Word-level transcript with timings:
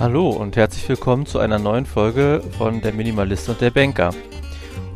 Hallo 0.00 0.30
und 0.30 0.54
herzlich 0.54 0.88
willkommen 0.88 1.26
zu 1.26 1.40
einer 1.40 1.58
neuen 1.58 1.84
Folge 1.84 2.40
von 2.56 2.80
Der 2.80 2.92
Minimalist 2.92 3.48
und 3.48 3.60
der 3.60 3.72
Banker. 3.72 4.10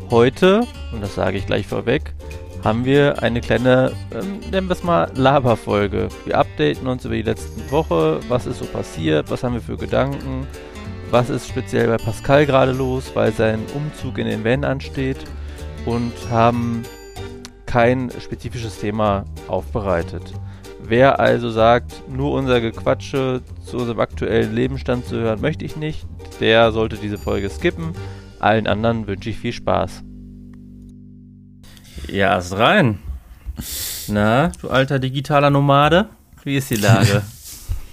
Heute, 0.09 0.65
und 0.93 1.01
das 1.01 1.15
sage 1.15 1.37
ich 1.37 1.45
gleich 1.45 1.67
vorweg, 1.67 2.13
haben 2.63 2.85
wir 2.85 3.21
eine 3.21 3.41
kleine, 3.41 3.91
ähm, 4.13 4.39
nennen 4.49 4.69
wir 4.69 4.71
es 4.71 4.81
mal, 4.81 5.11
Laberfolge. 5.13 6.07
Wir 6.23 6.37
updaten 6.37 6.87
uns 6.87 7.03
über 7.03 7.15
die 7.15 7.21
letzte 7.21 7.69
Woche, 7.69 8.21
was 8.29 8.45
ist 8.45 8.59
so 8.59 8.65
passiert, 8.65 9.29
was 9.29 9.43
haben 9.43 9.55
wir 9.55 9.61
für 9.61 9.75
Gedanken, 9.75 10.47
was 11.11 11.29
ist 11.29 11.49
speziell 11.49 11.87
bei 11.87 11.97
Pascal 11.97 12.45
gerade 12.45 12.71
los, 12.71 13.11
weil 13.13 13.33
sein 13.33 13.59
Umzug 13.75 14.17
in 14.19 14.27
den 14.27 14.45
Van 14.45 14.63
ansteht 14.63 15.19
und 15.85 16.13
haben 16.31 16.83
kein 17.65 18.09
spezifisches 18.21 18.79
Thema 18.79 19.25
aufbereitet. 19.49 20.31
Wer 20.81 21.19
also 21.19 21.49
sagt, 21.49 22.03
nur 22.07 22.31
unser 22.31 22.61
Gequatsche 22.61 23.41
zu 23.63 23.77
unserem 23.77 23.99
aktuellen 23.99 24.53
Lebensstand 24.53 25.05
zu 25.05 25.15
hören, 25.15 25.41
möchte 25.41 25.65
ich 25.65 25.75
nicht, 25.75 26.05
der 26.39 26.71
sollte 26.71 26.97
diese 26.97 27.17
Folge 27.17 27.49
skippen. 27.49 27.93
Allen 28.39 28.67
anderen 28.67 29.07
wünsche 29.07 29.29
ich 29.29 29.37
viel 29.37 29.53
Spaß. 29.53 30.03
Ja, 32.07 32.37
ist 32.37 32.53
rein. 32.53 32.99
Na, 34.07 34.51
du 34.61 34.69
alter 34.69 34.99
digitaler 34.99 35.49
Nomade, 35.49 36.09
wie 36.43 36.57
ist 36.57 36.69
die 36.69 36.75
Lage? 36.75 37.23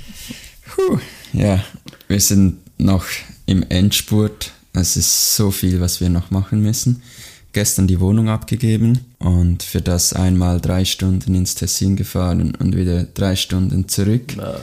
Puh, 0.67 0.99
ja, 1.33 1.63
wir 2.09 2.21
sind 2.21 2.59
noch 2.79 3.05
im 3.47 3.65
Endspurt. 3.69 4.53
Es 4.73 4.97
ist 4.97 5.37
so 5.37 5.51
viel, 5.51 5.81
was 5.81 6.01
wir 6.01 6.09
noch 6.09 6.31
machen 6.31 6.61
müssen. 6.63 7.03
Gestern 7.53 7.87
die 7.89 8.01
Wohnung 8.01 8.29
abgegeben 8.29 9.05
und 9.19 9.63
für 9.65 9.81
das 9.81 10.13
einmal 10.13 10.61
drei 10.61 10.85
Stunden 10.85 11.35
ins 11.35 11.57
Tessin 11.57 11.97
gefahren 11.97 12.55
und 12.55 12.77
wieder 12.77 13.05
drei 13.05 13.35
Stunden 13.35 13.89
zurück. 13.89 14.35
Na, 14.37 14.57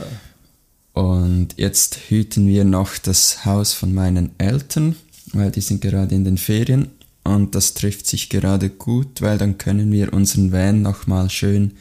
Und 0.98 1.50
jetzt 1.56 1.96
hüten 2.08 2.48
wir 2.48 2.64
noch 2.64 2.98
das 2.98 3.44
Haus 3.44 3.72
von 3.72 3.94
meinen 3.94 4.32
Eltern, 4.38 4.96
weil 5.32 5.52
die 5.52 5.60
sind 5.60 5.80
gerade 5.80 6.12
in 6.12 6.24
den 6.24 6.38
Ferien. 6.38 6.88
Und 7.22 7.54
das 7.54 7.74
trifft 7.74 8.08
sich 8.08 8.28
gerade 8.28 8.68
gut, 8.68 9.22
weil 9.22 9.38
dann 9.38 9.58
können 9.58 9.92
wir 9.92 10.12
unseren 10.12 10.50
Van 10.50 10.82
nochmal 10.82 11.30
schön 11.30 11.74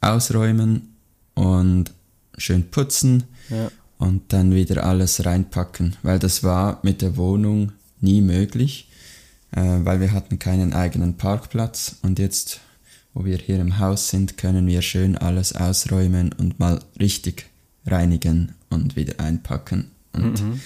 ausräumen 0.00 0.92
und 1.34 1.92
schön 2.36 2.68
putzen 2.68 3.22
ja. 3.48 3.70
und 3.98 4.32
dann 4.32 4.52
wieder 4.52 4.84
alles 4.84 5.24
reinpacken, 5.24 5.94
weil 6.02 6.18
das 6.18 6.42
war 6.42 6.80
mit 6.82 7.00
der 7.00 7.16
Wohnung 7.16 7.70
nie 8.00 8.22
möglich, 8.22 8.88
äh, 9.52 9.60
weil 9.60 10.00
wir 10.00 10.10
hatten 10.10 10.40
keinen 10.40 10.72
eigenen 10.72 11.16
Parkplatz 11.16 11.94
und 12.02 12.18
jetzt, 12.18 12.58
wo 13.12 13.24
wir 13.24 13.38
hier 13.38 13.60
im 13.60 13.78
Haus 13.78 14.08
sind, 14.08 14.36
können 14.36 14.66
wir 14.66 14.82
schön 14.82 15.16
alles 15.16 15.54
ausräumen 15.54 16.32
und 16.32 16.58
mal 16.58 16.80
richtig 16.98 17.46
reinigen 17.86 18.52
und 18.74 18.96
wieder 18.96 19.20
einpacken 19.20 19.90
und 20.12 20.42
Mhm. 20.42 20.60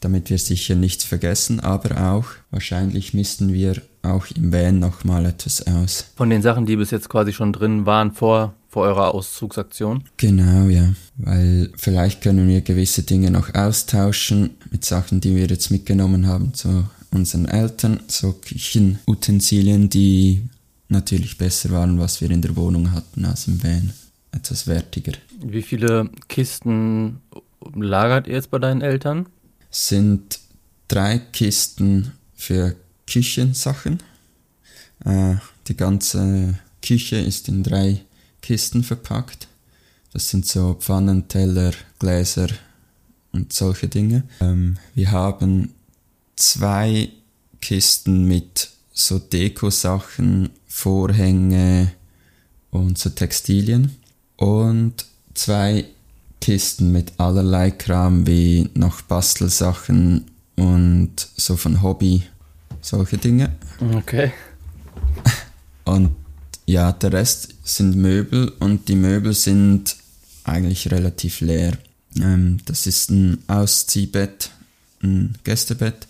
damit 0.00 0.30
wir 0.30 0.38
sicher 0.38 0.74
nichts 0.74 1.04
vergessen, 1.04 1.60
aber 1.60 2.12
auch 2.12 2.26
wahrscheinlich 2.50 3.14
missten 3.14 3.52
wir 3.52 3.80
auch 4.02 4.26
im 4.34 4.52
Van 4.52 4.80
noch 4.80 5.04
mal 5.04 5.24
etwas 5.26 5.66
aus. 5.66 6.06
Von 6.16 6.28
den 6.30 6.42
Sachen, 6.42 6.66
die 6.66 6.76
bis 6.76 6.90
jetzt 6.90 7.08
quasi 7.08 7.32
schon 7.32 7.52
drin 7.52 7.86
waren 7.86 8.12
vor, 8.12 8.54
vor 8.68 8.82
eurer 8.82 9.14
Auszugsaktion. 9.14 10.02
Genau, 10.16 10.66
ja. 10.68 10.92
Weil 11.18 11.70
vielleicht 11.76 12.20
können 12.20 12.48
wir 12.48 12.62
gewisse 12.62 13.04
Dinge 13.04 13.30
noch 13.30 13.54
austauschen 13.54 14.50
mit 14.70 14.84
Sachen, 14.84 15.20
die 15.20 15.36
wir 15.36 15.46
jetzt 15.46 15.70
mitgenommen 15.70 16.26
haben 16.26 16.52
zu 16.54 16.84
unseren 17.12 17.46
Eltern. 17.46 18.00
So 18.08 18.32
Küchenutensilien, 18.32 19.88
die 19.88 20.42
natürlich 20.88 21.38
besser 21.38 21.70
waren, 21.70 21.98
was 21.98 22.20
wir 22.20 22.30
in 22.30 22.42
der 22.42 22.56
Wohnung 22.56 22.92
hatten 22.92 23.24
als 23.24 23.46
im 23.46 23.62
Van. 23.62 23.92
Etwas 24.32 24.66
wertiger. 24.66 25.12
Wie 25.44 25.62
viele 25.62 26.08
Kisten 26.28 27.18
lagert 27.74 28.26
ihr 28.26 28.34
jetzt 28.34 28.50
bei 28.50 28.58
deinen 28.58 28.82
Eltern? 28.82 29.26
Sind 29.70 30.40
drei 30.88 31.18
Kisten 31.18 32.12
für 32.34 32.76
Küchensachen. 33.06 34.02
Äh, 35.04 35.36
die 35.68 35.76
ganze 35.76 36.58
Küche 36.82 37.16
ist 37.16 37.48
in 37.48 37.62
drei 37.62 38.02
Kisten 38.40 38.82
verpackt. 38.82 39.48
Das 40.12 40.28
sind 40.28 40.46
so 40.46 40.74
Pfannen, 40.74 41.28
Teller, 41.28 41.72
Gläser 41.98 42.48
und 43.32 43.52
solche 43.52 43.88
Dinge. 43.88 44.24
Ähm, 44.40 44.78
wir 44.94 45.10
haben 45.10 45.72
zwei 46.36 47.08
Kisten 47.60 48.26
mit 48.26 48.70
so 48.92 49.18
Deko-Sachen, 49.18 50.50
Vorhänge 50.66 51.92
und 52.70 52.98
so 52.98 53.10
Textilien. 53.10 53.96
Und 54.36 55.06
zwei 55.34 55.86
Kisten 56.42 56.90
mit 56.90 57.12
allerlei 57.18 57.70
Kram 57.70 58.26
wie 58.26 58.68
noch 58.74 59.00
Bastelsachen 59.02 60.24
und 60.56 61.14
so 61.36 61.56
von 61.56 61.82
Hobby, 61.82 62.24
solche 62.80 63.16
Dinge. 63.16 63.52
Okay. 63.94 64.32
Und 65.84 66.10
ja, 66.66 66.92
der 66.92 67.12
Rest 67.12 67.54
sind 67.64 67.96
Möbel 67.96 68.52
und 68.60 68.88
die 68.88 68.94
Möbel 68.94 69.34
sind 69.34 69.96
eigentlich 70.44 70.90
relativ 70.92 71.40
leer. 71.40 71.76
Ähm, 72.16 72.58
das 72.66 72.86
ist 72.86 73.10
ein 73.10 73.42
Ausziehbett, 73.48 74.50
ein 75.02 75.36
Gästebett, 75.42 76.06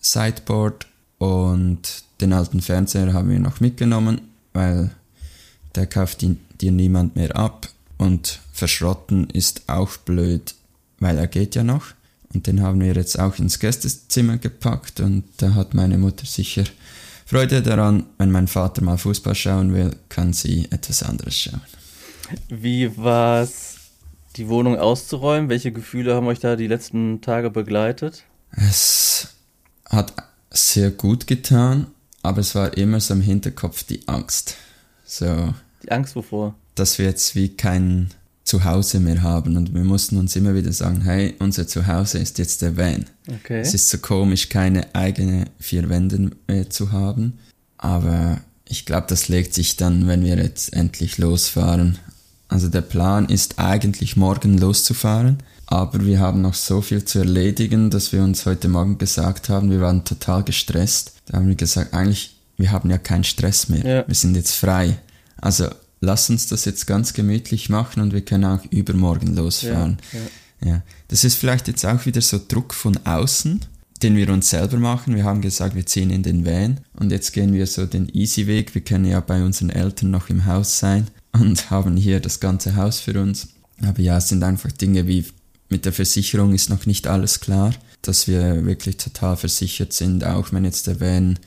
Sideboard 0.00 0.86
und 1.16 2.02
den 2.20 2.34
alten 2.34 2.60
Fernseher 2.60 3.14
haben 3.14 3.30
wir 3.30 3.38
noch 3.38 3.60
mitgenommen, 3.60 4.20
weil 4.52 4.90
der 5.74 5.86
kauft 5.86 6.22
dir 6.22 6.72
niemand 6.72 7.16
mehr 7.16 7.34
ab 7.34 7.68
und 7.98 8.40
verschrotten 8.52 9.28
ist 9.30 9.62
auch 9.68 9.96
blöd, 9.98 10.54
weil 10.98 11.18
er 11.18 11.26
geht 11.26 11.54
ja 11.54 11.64
noch. 11.64 11.86
Und 12.32 12.46
den 12.46 12.62
haben 12.62 12.80
wir 12.80 12.94
jetzt 12.94 13.18
auch 13.18 13.38
ins 13.38 13.58
Gästezimmer 13.58 14.38
gepackt 14.38 15.00
und 15.00 15.24
da 15.38 15.54
hat 15.54 15.74
meine 15.74 15.98
Mutter 15.98 16.26
sicher 16.26 16.64
Freude 17.28 17.60
daran, 17.60 18.06
wenn 18.16 18.30
mein 18.30 18.48
Vater 18.48 18.82
mal 18.82 18.96
Fußball 18.96 19.34
schauen 19.34 19.74
will, 19.74 19.94
kann 20.08 20.32
sie 20.32 20.66
etwas 20.70 21.02
anderes 21.02 21.36
schauen. 21.36 21.60
Wie 22.48 22.96
war's, 22.96 23.76
die 24.36 24.48
Wohnung 24.48 24.78
auszuräumen? 24.78 25.50
Welche 25.50 25.70
Gefühle 25.70 26.14
haben 26.14 26.26
euch 26.26 26.38
da 26.38 26.56
die 26.56 26.66
letzten 26.68 27.20
Tage 27.20 27.50
begleitet? 27.50 28.24
Es 28.52 29.28
hat 29.90 30.14
sehr 30.50 30.90
gut 30.90 31.26
getan, 31.26 31.88
aber 32.22 32.40
es 32.40 32.54
war 32.54 32.74
immer 32.78 32.98
so 32.98 33.12
im 33.12 33.20
Hinterkopf 33.20 33.82
die 33.82 34.08
Angst. 34.08 34.56
So, 35.04 35.52
Die 35.82 35.90
Angst 35.90 36.16
wovor? 36.16 36.54
Dass 36.78 36.98
wir 36.98 37.06
jetzt 37.06 37.34
wie 37.34 37.48
kein 37.48 38.10
Zuhause 38.44 38.98
mehr 38.98 39.22
haben 39.22 39.56
und 39.56 39.74
wir 39.74 39.84
mussten 39.84 40.16
uns 40.16 40.34
immer 40.34 40.54
wieder 40.54 40.72
sagen, 40.72 41.02
hey, 41.02 41.34
unser 41.38 41.68
Zuhause 41.68 42.18
ist 42.18 42.38
jetzt 42.38 42.62
der 42.62 42.76
Van. 42.76 43.04
Okay. 43.28 43.60
Es 43.60 43.74
ist 43.74 43.90
so 43.90 43.98
komisch, 43.98 44.48
keine 44.48 44.94
eigene 44.94 45.44
vier 45.58 45.88
Wände 45.90 46.30
mehr 46.46 46.70
zu 46.70 46.90
haben, 46.90 47.38
aber 47.76 48.40
ich 48.64 48.86
glaube, 48.86 49.06
das 49.08 49.28
legt 49.28 49.52
sich 49.54 49.76
dann, 49.76 50.06
wenn 50.06 50.24
wir 50.24 50.36
jetzt 50.36 50.72
endlich 50.72 51.18
losfahren. 51.18 51.98
Also 52.48 52.68
der 52.68 52.80
Plan 52.80 53.28
ist 53.28 53.58
eigentlich 53.58 54.16
morgen 54.16 54.56
loszufahren, 54.56 55.38
aber 55.66 56.06
wir 56.06 56.18
haben 56.18 56.40
noch 56.40 56.54
so 56.54 56.80
viel 56.80 57.04
zu 57.04 57.18
erledigen, 57.18 57.90
dass 57.90 58.12
wir 58.12 58.22
uns 58.22 58.46
heute 58.46 58.68
Morgen 58.68 58.96
gesagt 58.96 59.50
haben, 59.50 59.70
wir 59.70 59.82
waren 59.82 60.04
total 60.04 60.42
gestresst. 60.42 61.12
Da 61.26 61.36
haben 61.36 61.48
wir 61.48 61.54
gesagt, 61.54 61.92
eigentlich, 61.92 62.36
wir 62.56 62.72
haben 62.72 62.88
ja 62.88 62.96
keinen 62.96 63.24
Stress 63.24 63.68
mehr. 63.68 63.84
Ja. 63.86 64.08
Wir 64.08 64.14
sind 64.14 64.34
jetzt 64.34 64.52
frei. 64.52 64.96
Also 65.36 65.66
lass 66.00 66.30
uns 66.30 66.46
das 66.46 66.64
jetzt 66.64 66.86
ganz 66.86 67.12
gemütlich 67.12 67.68
machen 67.68 68.02
und 68.02 68.12
wir 68.12 68.22
können 68.22 68.44
auch 68.44 68.64
übermorgen 68.70 69.34
losfahren. 69.34 69.98
ja. 70.12 70.20
Ja, 70.64 70.82
das 71.08 71.24
ist 71.24 71.36
vielleicht 71.36 71.68
jetzt 71.68 71.84
auch 71.86 72.04
wieder 72.06 72.20
so 72.20 72.40
Druck 72.46 72.74
von 72.74 72.96
außen, 73.06 73.60
den 74.02 74.16
wir 74.16 74.28
uns 74.30 74.50
selber 74.50 74.78
machen. 74.78 75.14
Wir 75.14 75.24
haben 75.24 75.40
gesagt, 75.40 75.74
wir 75.74 75.86
ziehen 75.86 76.10
in 76.10 76.22
den 76.22 76.44
Van 76.44 76.80
und 76.94 77.12
jetzt 77.12 77.32
gehen 77.32 77.52
wir 77.52 77.66
so 77.66 77.86
den 77.86 78.08
easy 78.12 78.46
Weg. 78.46 78.74
Wir 78.74 78.82
können 78.82 79.04
ja 79.04 79.20
bei 79.20 79.42
unseren 79.42 79.70
Eltern 79.70 80.10
noch 80.10 80.30
im 80.30 80.46
Haus 80.46 80.78
sein 80.78 81.06
und 81.32 81.70
haben 81.70 81.96
hier 81.96 82.20
das 82.20 82.40
ganze 82.40 82.76
Haus 82.76 83.00
für 83.00 83.20
uns. 83.20 83.48
Aber 83.82 84.00
ja, 84.00 84.18
es 84.18 84.28
sind 84.28 84.42
einfach 84.42 84.72
Dinge 84.72 85.06
wie 85.06 85.24
mit 85.68 85.84
der 85.84 85.92
Versicherung 85.92 86.54
ist 86.54 86.70
noch 86.70 86.86
nicht 86.86 87.06
alles 87.06 87.40
klar, 87.40 87.74
dass 88.00 88.26
wir 88.26 88.64
wirklich 88.64 88.96
total 88.96 89.36
versichert 89.36 89.92
sind, 89.92 90.24
auch 90.24 90.50
wenn 90.52 90.64
jetzt 90.64 90.86
der 90.86 91.00
Van 91.00 91.38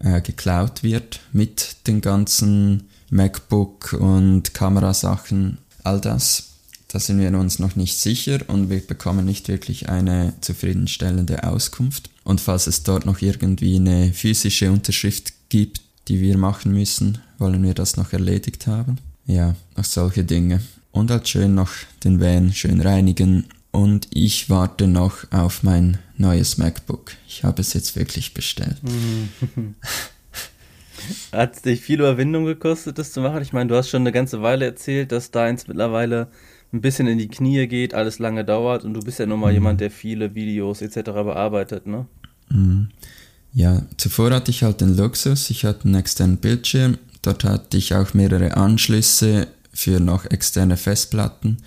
äh, 0.00 0.20
geklaut 0.20 0.82
wird 0.82 1.20
mit 1.32 1.76
den 1.86 2.02
ganzen 2.02 2.84
MacBook 3.12 3.92
und 3.92 4.54
Kamerasachen, 4.54 5.58
all 5.84 6.00
das. 6.00 6.48
Da 6.88 6.98
sind 6.98 7.20
wir 7.20 7.30
uns 7.38 7.58
noch 7.58 7.76
nicht 7.76 7.96
sicher 7.96 8.40
und 8.48 8.68
wir 8.68 8.80
bekommen 8.80 9.24
nicht 9.24 9.48
wirklich 9.48 9.88
eine 9.88 10.34
zufriedenstellende 10.40 11.44
Auskunft. 11.44 12.10
Und 12.24 12.40
falls 12.40 12.66
es 12.66 12.82
dort 12.82 13.06
noch 13.06 13.22
irgendwie 13.22 13.76
eine 13.76 14.12
physische 14.12 14.70
Unterschrift 14.70 15.32
gibt, 15.48 15.82
die 16.08 16.20
wir 16.20 16.36
machen 16.36 16.72
müssen, 16.72 17.18
wollen 17.38 17.62
wir 17.62 17.74
das 17.74 17.96
noch 17.96 18.12
erledigt 18.12 18.66
haben. 18.66 18.98
Ja, 19.26 19.56
noch 19.76 19.84
solche 19.84 20.24
Dinge. 20.24 20.60
Und 20.90 21.10
halt 21.10 21.28
schön 21.28 21.54
noch 21.54 21.70
den 22.04 22.20
Van 22.20 22.52
schön 22.52 22.80
reinigen. 22.80 23.44
Und 23.70 24.08
ich 24.10 24.50
warte 24.50 24.86
noch 24.86 25.30
auf 25.30 25.62
mein 25.62 25.98
neues 26.18 26.58
MacBook. 26.58 27.12
Ich 27.26 27.44
habe 27.44 27.62
es 27.62 27.72
jetzt 27.72 27.96
wirklich 27.96 28.34
bestellt. 28.34 28.76
Hat 31.32 31.56
es 31.56 31.62
dich 31.62 31.80
viel 31.80 32.00
Überwindung 32.00 32.44
gekostet, 32.44 32.98
das 32.98 33.12
zu 33.12 33.20
machen? 33.20 33.42
Ich 33.42 33.52
meine, 33.52 33.68
du 33.68 33.76
hast 33.76 33.88
schon 33.88 34.02
eine 34.02 34.12
ganze 34.12 34.42
Weile 34.42 34.66
erzählt, 34.66 35.12
dass 35.12 35.30
deins 35.30 35.68
mittlerweile 35.68 36.28
ein 36.72 36.80
bisschen 36.80 37.06
in 37.06 37.18
die 37.18 37.28
Knie 37.28 37.66
geht, 37.66 37.94
alles 37.94 38.18
lange 38.18 38.44
dauert 38.44 38.84
und 38.84 38.94
du 38.94 39.00
bist 39.00 39.18
ja 39.18 39.26
nun 39.26 39.40
mal 39.40 39.48
mhm. 39.48 39.54
jemand, 39.54 39.80
der 39.80 39.90
viele 39.90 40.34
Videos 40.34 40.80
etc. 40.80 41.10
bearbeitet, 41.12 41.86
ne? 41.86 42.06
Mhm. 42.48 42.88
Ja, 43.52 43.82
zuvor 43.98 44.30
hatte 44.30 44.50
ich 44.50 44.62
halt 44.62 44.80
den 44.80 44.96
Luxus, 44.96 45.50
ich 45.50 45.64
hatte 45.66 45.84
einen 45.84 45.96
externen 45.96 46.38
Bildschirm, 46.38 46.96
dort 47.20 47.44
hatte 47.44 47.76
ich 47.76 47.94
auch 47.94 48.14
mehrere 48.14 48.56
Anschlüsse 48.56 49.48
für 49.74 50.00
noch 50.00 50.24
externe 50.24 50.78
Festplatten 50.78 51.58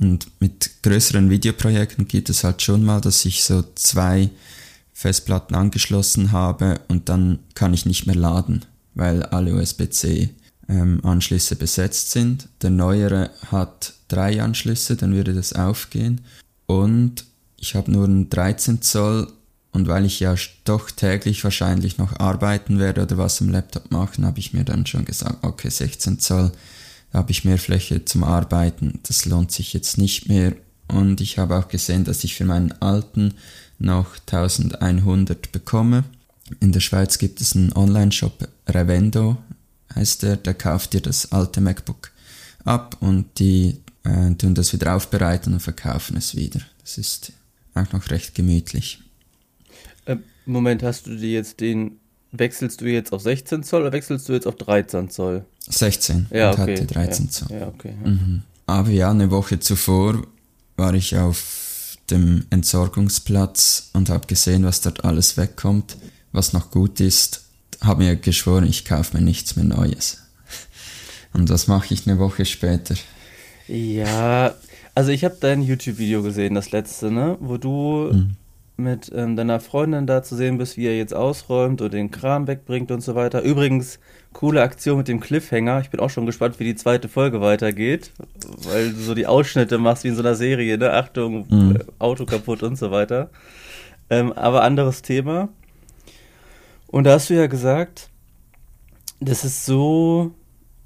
und 0.00 0.28
mit 0.40 0.82
größeren 0.82 1.30
Videoprojekten 1.30 2.08
geht 2.08 2.28
es 2.28 2.42
halt 2.42 2.62
schon 2.62 2.84
mal, 2.84 3.00
dass 3.00 3.24
ich 3.24 3.44
so 3.44 3.64
zwei 3.76 4.30
Festplatten 4.92 5.54
angeschlossen 5.54 6.32
habe 6.32 6.80
und 6.88 7.08
dann 7.08 7.38
kann 7.54 7.72
ich 7.72 7.86
nicht 7.86 8.06
mehr 8.06 8.16
laden, 8.16 8.64
weil 8.98 9.22
alle 9.22 9.54
USB-C 9.54 10.30
ähm, 10.68 11.00
Anschlüsse 11.04 11.56
besetzt 11.56 12.10
sind. 12.10 12.48
Der 12.60 12.70
neuere 12.70 13.30
hat 13.50 13.94
drei 14.08 14.42
Anschlüsse, 14.42 14.96
dann 14.96 15.14
würde 15.14 15.32
das 15.32 15.52
aufgehen. 15.52 16.20
Und 16.66 17.24
ich 17.56 17.74
habe 17.74 17.90
nur 17.90 18.04
einen 18.04 18.28
13 18.28 18.82
Zoll 18.82 19.32
und 19.70 19.86
weil 19.86 20.04
ich 20.04 20.20
ja 20.20 20.34
doch 20.64 20.90
täglich 20.90 21.44
wahrscheinlich 21.44 21.98
noch 21.98 22.18
arbeiten 22.18 22.78
werde 22.78 23.02
oder 23.02 23.18
was 23.18 23.40
am 23.40 23.50
Laptop 23.50 23.90
machen, 23.90 24.26
habe 24.26 24.40
ich 24.40 24.52
mir 24.52 24.64
dann 24.64 24.84
schon 24.84 25.04
gesagt, 25.04 25.38
okay, 25.42 25.70
16 25.70 26.18
Zoll, 26.18 26.52
da 27.12 27.18
habe 27.18 27.30
ich 27.30 27.44
mehr 27.44 27.58
Fläche 27.58 28.04
zum 28.04 28.24
Arbeiten, 28.24 29.00
das 29.06 29.24
lohnt 29.24 29.52
sich 29.52 29.72
jetzt 29.72 29.96
nicht 29.96 30.28
mehr. 30.28 30.54
Und 30.88 31.20
ich 31.20 31.38
habe 31.38 31.56
auch 31.56 31.68
gesehen, 31.68 32.04
dass 32.04 32.24
ich 32.24 32.34
für 32.34 32.44
meinen 32.44 32.72
alten 32.80 33.34
noch 33.78 34.16
1100 34.26 35.52
bekomme. 35.52 36.04
In 36.60 36.72
der 36.72 36.80
Schweiz 36.80 37.18
gibt 37.18 37.40
es 37.40 37.54
einen 37.54 37.72
Online-Shop, 37.72 38.48
Revendo 38.68 39.36
heißt 39.94 40.22
der, 40.22 40.36
der 40.36 40.54
kauft 40.54 40.92
dir 40.92 41.00
das 41.00 41.32
alte 41.32 41.60
MacBook 41.60 42.10
ab 42.64 42.96
und 43.00 43.38
die 43.38 43.78
äh, 44.04 44.34
tun 44.34 44.54
das 44.54 44.72
wieder 44.72 44.94
aufbereiten 44.94 45.52
und 45.54 45.60
verkaufen 45.60 46.16
es 46.16 46.36
wieder. 46.36 46.60
Das 46.80 46.98
ist 46.98 47.32
auch 47.74 47.92
noch 47.92 48.10
recht 48.10 48.34
gemütlich. 48.34 49.00
Äh, 50.04 50.16
Moment, 50.46 50.82
hast 50.82 51.06
du 51.06 51.16
dir 51.16 51.32
jetzt 51.32 51.60
den, 51.60 51.98
wechselst 52.32 52.80
du 52.80 52.86
jetzt 52.86 53.12
auf 53.12 53.22
16 53.22 53.62
Zoll 53.62 53.82
oder 53.82 53.92
wechselst 53.92 54.28
du 54.28 54.32
jetzt 54.32 54.46
auf 54.46 54.56
13 54.56 55.10
Zoll? 55.10 55.44
16 55.68 56.26
ja, 56.30 56.50
und 56.50 56.60
okay. 56.60 56.72
hatte 56.72 56.86
13 56.86 57.24
ja, 57.24 57.30
Zoll. 57.30 57.58
Ja, 57.58 57.68
okay. 57.68 57.94
Ja. 58.04 58.10
Mhm. 58.10 58.42
Aber 58.66 58.90
ja, 58.90 59.10
eine 59.10 59.30
Woche 59.30 59.60
zuvor 59.60 60.26
war 60.76 60.94
ich 60.94 61.16
auf 61.16 61.96
dem 62.10 62.44
Entsorgungsplatz 62.50 63.90
und 63.92 64.08
habe 64.10 64.26
gesehen, 64.26 64.64
was 64.64 64.80
dort 64.80 65.04
alles 65.04 65.36
wegkommt, 65.36 65.96
was 66.38 66.52
noch 66.52 66.70
gut 66.70 67.00
ist. 67.00 67.44
Habe 67.82 68.04
mir 68.04 68.16
geschworen, 68.16 68.64
ich 68.64 68.84
kaufe 68.84 69.16
mir 69.16 69.22
nichts 69.22 69.56
mehr 69.56 69.64
Neues. 69.64 70.22
Und 71.34 71.50
was 71.50 71.66
mache 71.66 71.92
ich 71.92 72.06
eine 72.06 72.18
Woche 72.18 72.44
später? 72.44 72.94
Ja, 73.66 74.54
also 74.94 75.10
ich 75.10 75.24
habe 75.24 75.36
dein 75.40 75.62
YouTube-Video 75.62 76.22
gesehen, 76.22 76.54
das 76.54 76.70
letzte, 76.70 77.10
ne? 77.10 77.36
Wo 77.40 77.56
du 77.56 78.10
mhm. 78.12 78.36
mit 78.76 79.12
ähm, 79.14 79.36
deiner 79.36 79.60
Freundin 79.60 80.06
da 80.06 80.22
zu 80.22 80.36
sehen 80.36 80.58
bist, 80.58 80.76
wie 80.76 80.86
er 80.86 80.96
jetzt 80.96 81.12
ausräumt 81.12 81.82
und 81.82 81.92
den 81.92 82.10
Kram 82.10 82.46
wegbringt 82.46 82.90
und 82.92 83.00
so 83.00 83.14
weiter. 83.14 83.42
Übrigens, 83.42 83.98
coole 84.32 84.62
Aktion 84.62 84.98
mit 84.98 85.08
dem 85.08 85.20
Cliffhanger. 85.20 85.80
Ich 85.80 85.90
bin 85.90 86.00
auch 86.00 86.10
schon 86.10 86.26
gespannt, 86.26 86.58
wie 86.60 86.64
die 86.64 86.76
zweite 86.76 87.08
Folge 87.08 87.40
weitergeht, 87.40 88.12
weil 88.62 88.92
du 88.92 89.00
so 89.00 89.14
die 89.14 89.26
Ausschnitte 89.26 89.78
machst 89.78 90.04
wie 90.04 90.08
in 90.08 90.16
so 90.16 90.22
einer 90.22 90.36
Serie, 90.36 90.78
ne? 90.78 90.92
Achtung, 90.92 91.46
mhm. 91.48 91.78
Auto 91.98 92.24
kaputt 92.24 92.62
und 92.62 92.78
so 92.78 92.90
weiter. 92.92 93.30
Ähm, 94.08 94.32
aber 94.32 94.62
anderes 94.62 95.02
Thema. 95.02 95.48
Und 96.88 97.04
da 97.04 97.12
hast 97.12 97.30
du 97.30 97.34
ja 97.34 97.46
gesagt, 97.46 98.10
das 99.20 99.44
ist 99.44 99.64
so 99.64 100.32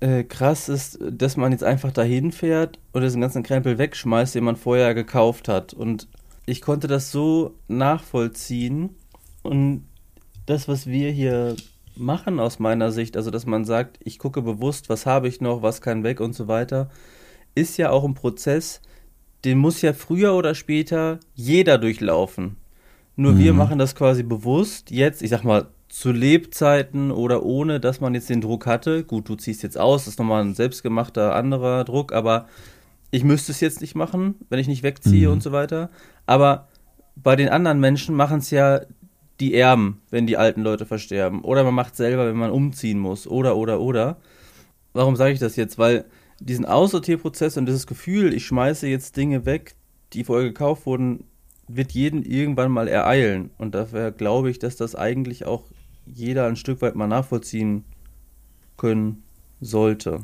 äh, 0.01 0.25
krass 0.25 0.69
ist, 0.69 0.99
dass 1.01 1.37
man 1.37 1.53
jetzt 1.53 1.65
einfach 1.65 1.93
dahin 1.93 2.33
fährt 2.33 2.79
und 2.93 3.03
diesen 3.03 3.21
ganzen 3.21 3.45
Krempel 3.45 3.79
wegschmeißt, 3.79 4.35
den 4.35 4.45
man 4.45 4.57
vorher 4.57 4.95
gekauft 4.95 5.49
hat. 5.49 5.73
Und 5.73 6.09
ich 6.45 6.61
konnte 6.61 6.89
das 6.89 7.13
so 7.13 7.55
nachvollziehen. 7.69 8.97
Und 9.43 9.87
das, 10.47 10.67
was 10.67 10.87
wir 10.87 11.11
hier 11.13 11.55
machen 11.95 12.41
aus 12.41 12.59
meiner 12.59 12.91
Sicht, 12.91 13.17
also 13.17 13.31
dass 13.31 13.47
man 13.47 13.65
sagt, 13.65 14.01
ich 14.03 14.19
gucke 14.19 14.43
bewusst, 14.43 14.89
was 14.89 15.07
habe 15.07 15.29
ich 15.29 15.41
noch, 15.41 15.63
was 15.63 15.81
kann 15.81 16.03
weg 16.03 16.21
und 16.21 16.35
so 16.35 16.49
weiter, 16.49 16.91
ist 17.55 17.77
ja 17.77 17.91
auch 17.91 18.05
ein 18.05 18.15
Prozess, 18.15 18.81
den 19.45 19.59
muss 19.59 19.83
ja 19.83 19.93
früher 19.93 20.35
oder 20.35 20.55
später 20.55 21.21
jeder 21.35 21.79
durchlaufen. 21.79 22.57
Nur 23.15 23.33
mhm. 23.33 23.39
wir 23.39 23.53
machen 23.53 23.79
das 23.79 23.95
quasi 23.95 24.23
bewusst, 24.23 24.91
jetzt, 24.91 25.23
ich 25.23 25.31
sag 25.31 25.45
mal, 25.45 25.69
zu 25.93 26.11
Lebzeiten 26.11 27.11
oder 27.11 27.43
ohne, 27.43 27.79
dass 27.79 28.01
man 28.01 28.15
jetzt 28.15 28.31
den 28.31 28.41
Druck 28.41 28.65
hatte. 28.65 29.05
Gut, 29.05 29.29
du 29.29 29.35
ziehst 29.35 29.63
jetzt 29.63 29.77
aus, 29.77 30.05
das 30.05 30.15
ist 30.15 30.19
nochmal 30.19 30.43
ein 30.43 30.55
selbstgemachter 30.55 31.35
anderer 31.35 31.85
Druck, 31.85 32.15
aber 32.15 32.49
ich 33.11 33.25
müsste 33.25 33.53
es 33.53 33.61
jetzt 33.61 33.83
nicht 33.83 33.95
machen, 33.95 34.37
wenn 34.49 34.59
ich 34.59 34.69
nicht 34.69 34.83
wegziehe 34.83 35.27
mhm. 35.27 35.35
und 35.35 35.43
so 35.43 35.53
weiter. 35.53 35.91
Aber 36.25 36.69
bei 37.15 37.37
den 37.37 37.51
anderen 37.51 37.79
Menschen 37.79 38.17
machen 38.17 38.39
es 38.39 38.51
ja 38.51 38.81
die 39.39 39.53
Erben, 39.53 40.01
wenn 40.09 40.27
die 40.27 40.39
alten 40.39 40.63
Leute 40.63 40.87
versterben. 40.87 41.43
Oder 41.43 41.63
man 41.63 41.75
macht 41.75 41.95
selber, 41.95 42.27
wenn 42.27 42.39
man 42.39 42.53
umziehen 42.53 42.99
muss. 42.99 43.27
Oder, 43.27 43.59
oder, 43.59 43.79
oder. 43.79 44.17
Warum 44.95 45.15
sage 45.15 45.35
ich 45.35 45.41
das 45.41 45.57
jetzt? 45.57 45.77
Weil 45.77 46.07
diesen 46.41 46.65
Aussortierprozess 46.65 47.59
und 47.59 47.67
dieses 47.67 47.87
Gefühl, 47.87 48.33
ich 48.33 48.47
schmeiße 48.47 48.89
jetzt 48.89 49.19
Dinge 49.19 49.45
weg, 49.45 49.75
die 50.15 50.25
vorher 50.25 50.49
gekauft 50.49 50.87
wurden, 50.87 51.25
wird 51.69 51.93
jeden 51.93 52.23
irgendwann 52.23 52.73
mal 52.73 52.89
ereilen. 52.89 53.51
Und 53.59 53.75
dafür 53.75 54.11
glaube 54.11 54.51
ich, 54.51 54.59
dass 54.59 54.77
das 54.77 54.95
eigentlich 54.95 55.45
auch 55.45 55.65
jeder 56.07 56.47
ein 56.47 56.57
Stück 56.57 56.83
weit 56.83 56.95
mal 56.95 57.07
nachvollziehen 57.07 57.85
können 58.77 59.23
sollte. 59.61 60.21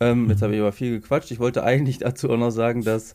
Ähm, 0.00 0.24
mhm. 0.24 0.30
Jetzt 0.30 0.42
habe 0.42 0.54
ich 0.54 0.60
aber 0.60 0.72
viel 0.72 1.00
gequatscht. 1.00 1.30
Ich 1.30 1.40
wollte 1.40 1.64
eigentlich 1.64 1.98
dazu 1.98 2.30
auch 2.30 2.36
noch 2.36 2.50
sagen, 2.50 2.82
dass 2.82 3.14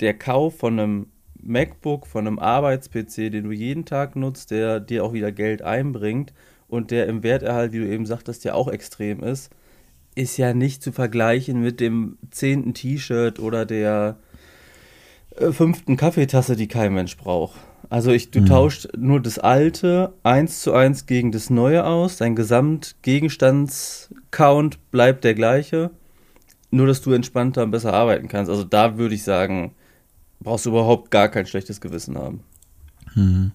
der 0.00 0.14
Kauf 0.14 0.58
von 0.58 0.78
einem 0.78 1.06
MacBook, 1.40 2.06
von 2.06 2.26
einem 2.26 2.38
Arbeits-PC, 2.38 3.30
den 3.30 3.44
du 3.44 3.52
jeden 3.52 3.84
Tag 3.84 4.16
nutzt, 4.16 4.50
der 4.50 4.80
dir 4.80 5.04
auch 5.04 5.12
wieder 5.12 5.32
Geld 5.32 5.62
einbringt 5.62 6.32
und 6.68 6.90
der 6.90 7.06
im 7.06 7.22
Werterhalt, 7.22 7.72
wie 7.72 7.80
du 7.80 7.88
eben 7.88 8.06
sagtest, 8.06 8.44
ja 8.44 8.54
auch 8.54 8.68
extrem 8.68 9.22
ist, 9.22 9.50
ist 10.14 10.36
ja 10.36 10.54
nicht 10.54 10.82
zu 10.82 10.92
vergleichen 10.92 11.60
mit 11.60 11.80
dem 11.80 12.18
zehnten 12.30 12.74
T-Shirt 12.74 13.40
oder 13.40 13.66
der 13.66 14.18
äh, 15.36 15.52
fünften 15.52 15.96
Kaffeetasse, 15.96 16.56
die 16.56 16.68
kein 16.68 16.94
Mensch 16.94 17.16
braucht. 17.16 17.58
Also 17.92 18.10
ich, 18.10 18.30
du 18.30 18.40
mhm. 18.40 18.46
tauschst 18.46 18.88
nur 18.96 19.20
das 19.20 19.38
alte 19.38 20.14
eins 20.22 20.62
zu 20.62 20.72
eins 20.72 21.04
gegen 21.04 21.30
das 21.30 21.50
neue 21.50 21.84
aus. 21.84 22.16
Dein 22.16 22.34
Gesamtgegenstandscount 22.34 24.90
bleibt 24.90 25.24
der 25.24 25.34
gleiche. 25.34 25.90
Nur, 26.70 26.86
dass 26.86 27.02
du 27.02 27.12
entspannter 27.12 27.62
und 27.62 27.70
besser 27.70 27.92
arbeiten 27.92 28.28
kannst. 28.28 28.50
Also 28.50 28.64
da 28.64 28.96
würde 28.96 29.14
ich 29.14 29.24
sagen, 29.24 29.74
brauchst 30.40 30.64
du 30.64 30.70
überhaupt 30.70 31.10
gar 31.10 31.28
kein 31.28 31.44
schlechtes 31.44 31.82
Gewissen 31.82 32.16
haben. 32.16 32.40
Mhm. 33.14 33.52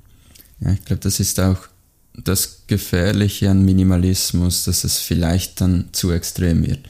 Ja, 0.59 0.71
ich 0.71 0.85
glaube, 0.85 1.01
das 1.01 1.19
ist 1.19 1.39
auch 1.39 1.57
das 2.13 2.61
Gefährliche 2.67 3.49
an 3.49 3.65
Minimalismus, 3.65 4.65
dass 4.65 4.83
es 4.83 4.99
vielleicht 4.99 5.61
dann 5.61 5.89
zu 5.93 6.11
extrem 6.11 6.63
wird. 6.63 6.81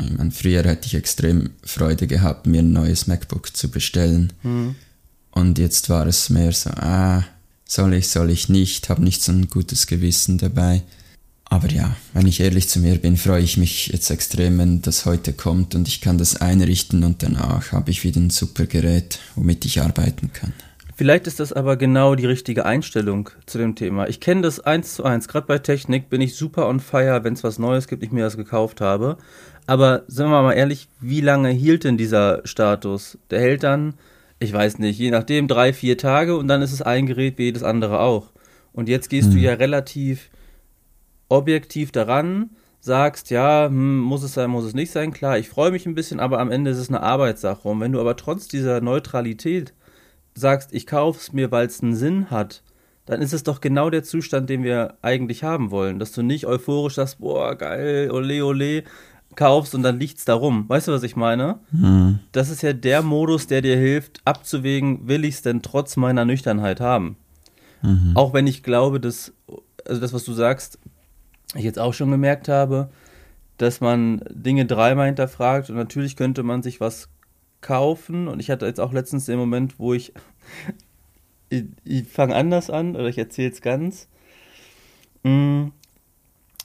Ich 0.00 0.16
meine, 0.16 0.30
früher 0.30 0.62
hätte 0.62 0.86
ich 0.86 0.94
extrem 0.94 1.50
Freude 1.62 2.06
gehabt, 2.06 2.46
mir 2.46 2.62
ein 2.62 2.72
neues 2.72 3.06
MacBook 3.06 3.54
zu 3.54 3.70
bestellen. 3.70 4.32
Mhm. 4.42 4.76
Und 5.36 5.58
jetzt 5.58 5.90
war 5.90 6.06
es 6.06 6.30
mehr 6.30 6.50
so, 6.50 6.70
ah, 6.70 7.22
soll 7.66 7.92
ich, 7.92 8.08
soll 8.08 8.30
ich 8.30 8.48
nicht, 8.48 8.88
habe 8.88 9.04
nicht 9.04 9.22
so 9.22 9.32
ein 9.32 9.50
gutes 9.50 9.86
Gewissen 9.86 10.38
dabei. 10.38 10.80
Aber 11.44 11.68
ja, 11.68 11.94
wenn 12.14 12.26
ich 12.26 12.40
ehrlich 12.40 12.70
zu 12.70 12.80
mir 12.80 12.96
bin, 12.96 13.18
freue 13.18 13.42
ich 13.42 13.58
mich 13.58 13.88
jetzt 13.88 14.08
extrem, 14.08 14.58
wenn 14.58 14.80
das 14.80 15.04
heute 15.04 15.34
kommt 15.34 15.74
und 15.74 15.88
ich 15.88 16.00
kann 16.00 16.16
das 16.16 16.36
einrichten 16.40 17.04
und 17.04 17.22
danach 17.22 17.72
habe 17.72 17.90
ich 17.90 18.02
wieder 18.02 18.18
ein 18.18 18.30
super 18.30 18.64
Gerät, 18.64 19.18
womit 19.34 19.66
ich 19.66 19.82
arbeiten 19.82 20.32
kann. 20.32 20.54
Vielleicht 20.96 21.26
ist 21.26 21.38
das 21.38 21.52
aber 21.52 21.76
genau 21.76 22.14
die 22.14 22.24
richtige 22.24 22.64
Einstellung 22.64 23.28
zu 23.44 23.58
dem 23.58 23.74
Thema. 23.74 24.08
Ich 24.08 24.20
kenne 24.20 24.40
das 24.40 24.60
eins 24.60 24.94
zu 24.94 25.04
eins. 25.04 25.28
Gerade 25.28 25.46
bei 25.46 25.58
Technik 25.58 26.08
bin 26.08 26.22
ich 26.22 26.34
super 26.34 26.66
on 26.66 26.80
fire, 26.80 27.24
wenn 27.24 27.34
es 27.34 27.44
was 27.44 27.58
Neues 27.58 27.88
gibt, 27.88 28.02
ich 28.02 28.10
mir 28.10 28.24
das 28.24 28.38
gekauft 28.38 28.80
habe. 28.80 29.18
Aber 29.66 30.04
sind 30.08 30.30
wir 30.30 30.40
mal 30.40 30.54
ehrlich, 30.54 30.88
wie 31.02 31.20
lange 31.20 31.50
hielt 31.50 31.84
denn 31.84 31.98
dieser 31.98 32.40
Status? 32.46 33.18
Der 33.28 33.40
hält 33.40 33.64
dann 33.64 33.92
ich 34.38 34.52
weiß 34.52 34.78
nicht, 34.78 34.98
je 34.98 35.10
nachdem, 35.10 35.48
drei, 35.48 35.72
vier 35.72 35.96
Tage 35.96 36.36
und 36.36 36.48
dann 36.48 36.62
ist 36.62 36.72
es 36.72 36.82
ein 36.82 37.06
Gerät 37.06 37.38
wie 37.38 37.44
jedes 37.44 37.62
andere 37.62 38.00
auch. 38.00 38.32
Und 38.72 38.88
jetzt 38.88 39.08
gehst 39.08 39.28
hm. 39.28 39.34
du 39.34 39.40
ja 39.40 39.54
relativ 39.54 40.30
objektiv 41.28 41.92
daran, 41.92 42.50
sagst, 42.80 43.30
ja, 43.30 43.66
hm, 43.66 43.98
muss 43.98 44.22
es 44.22 44.34
sein, 44.34 44.50
muss 44.50 44.64
es 44.64 44.74
nicht 44.74 44.92
sein, 44.92 45.12
klar, 45.12 45.38
ich 45.38 45.48
freue 45.48 45.70
mich 45.70 45.86
ein 45.86 45.94
bisschen, 45.94 46.20
aber 46.20 46.38
am 46.38 46.50
Ende 46.50 46.70
ist 46.70 46.78
es 46.78 46.88
eine 46.88 47.02
Arbeitssache. 47.02 47.68
Und 47.68 47.80
wenn 47.80 47.92
du 47.92 48.00
aber 48.00 48.16
trotz 48.16 48.48
dieser 48.48 48.80
Neutralität 48.80 49.74
sagst, 50.34 50.72
ich 50.72 50.86
kaufe 50.86 51.18
es 51.18 51.32
mir, 51.32 51.50
weil 51.50 51.66
es 51.66 51.82
einen 51.82 51.96
Sinn 51.96 52.30
hat, 52.30 52.62
dann 53.06 53.22
ist 53.22 53.32
es 53.32 53.44
doch 53.44 53.60
genau 53.60 53.88
der 53.88 54.02
Zustand, 54.02 54.50
den 54.50 54.62
wir 54.62 54.98
eigentlich 55.00 55.44
haben 55.44 55.70
wollen. 55.70 55.98
Dass 55.98 56.12
du 56.12 56.22
nicht 56.22 56.46
euphorisch 56.46 56.94
sagst, 56.94 57.20
boah, 57.20 57.54
geil, 57.56 58.10
ole, 58.10 58.44
ole, 58.44 58.84
kaufst 59.34 59.74
und 59.74 59.82
dann 59.82 59.98
liegt's 59.98 60.24
darum. 60.24 60.68
Weißt 60.68 60.88
du, 60.88 60.92
was 60.92 61.02
ich 61.02 61.16
meine? 61.16 61.60
Mhm. 61.70 62.20
Das 62.32 62.48
ist 62.48 62.62
ja 62.62 62.72
der 62.72 63.02
Modus, 63.02 63.46
der 63.46 63.62
dir 63.62 63.76
hilft, 63.76 64.20
abzuwägen, 64.24 65.08
will 65.08 65.24
ich 65.24 65.36
es 65.36 65.42
denn 65.42 65.62
trotz 65.62 65.96
meiner 65.96 66.24
Nüchternheit 66.24 66.80
haben? 66.80 67.16
Mhm. 67.82 68.12
Auch 68.14 68.32
wenn 68.32 68.46
ich 68.46 68.62
glaube, 68.62 69.00
dass, 69.00 69.32
also 69.84 70.00
das, 70.00 70.12
was 70.12 70.24
du 70.24 70.32
sagst, 70.32 70.78
ich 71.54 71.64
jetzt 71.64 71.78
auch 71.78 71.94
schon 71.94 72.10
gemerkt 72.10 72.48
habe, 72.48 72.90
dass 73.58 73.80
man 73.80 74.22
Dinge 74.30 74.66
dreimal 74.66 75.06
hinterfragt 75.06 75.70
und 75.70 75.76
natürlich 75.76 76.16
könnte 76.16 76.42
man 76.42 76.62
sich 76.62 76.80
was 76.80 77.08
kaufen 77.60 78.28
und 78.28 78.40
ich 78.40 78.50
hatte 78.50 78.66
jetzt 78.66 78.80
auch 78.80 78.92
letztens 78.92 79.26
den 79.26 79.38
Moment, 79.38 79.78
wo 79.78 79.94
ich, 79.94 80.12
ich, 81.48 81.64
ich 81.84 82.08
fange 82.08 82.34
anders 82.34 82.70
an 82.70 82.96
oder 82.96 83.08
ich 83.08 83.18
erzähle 83.18 83.50
es 83.50 83.60
ganz. 83.60 84.08
Mm, 85.22 85.68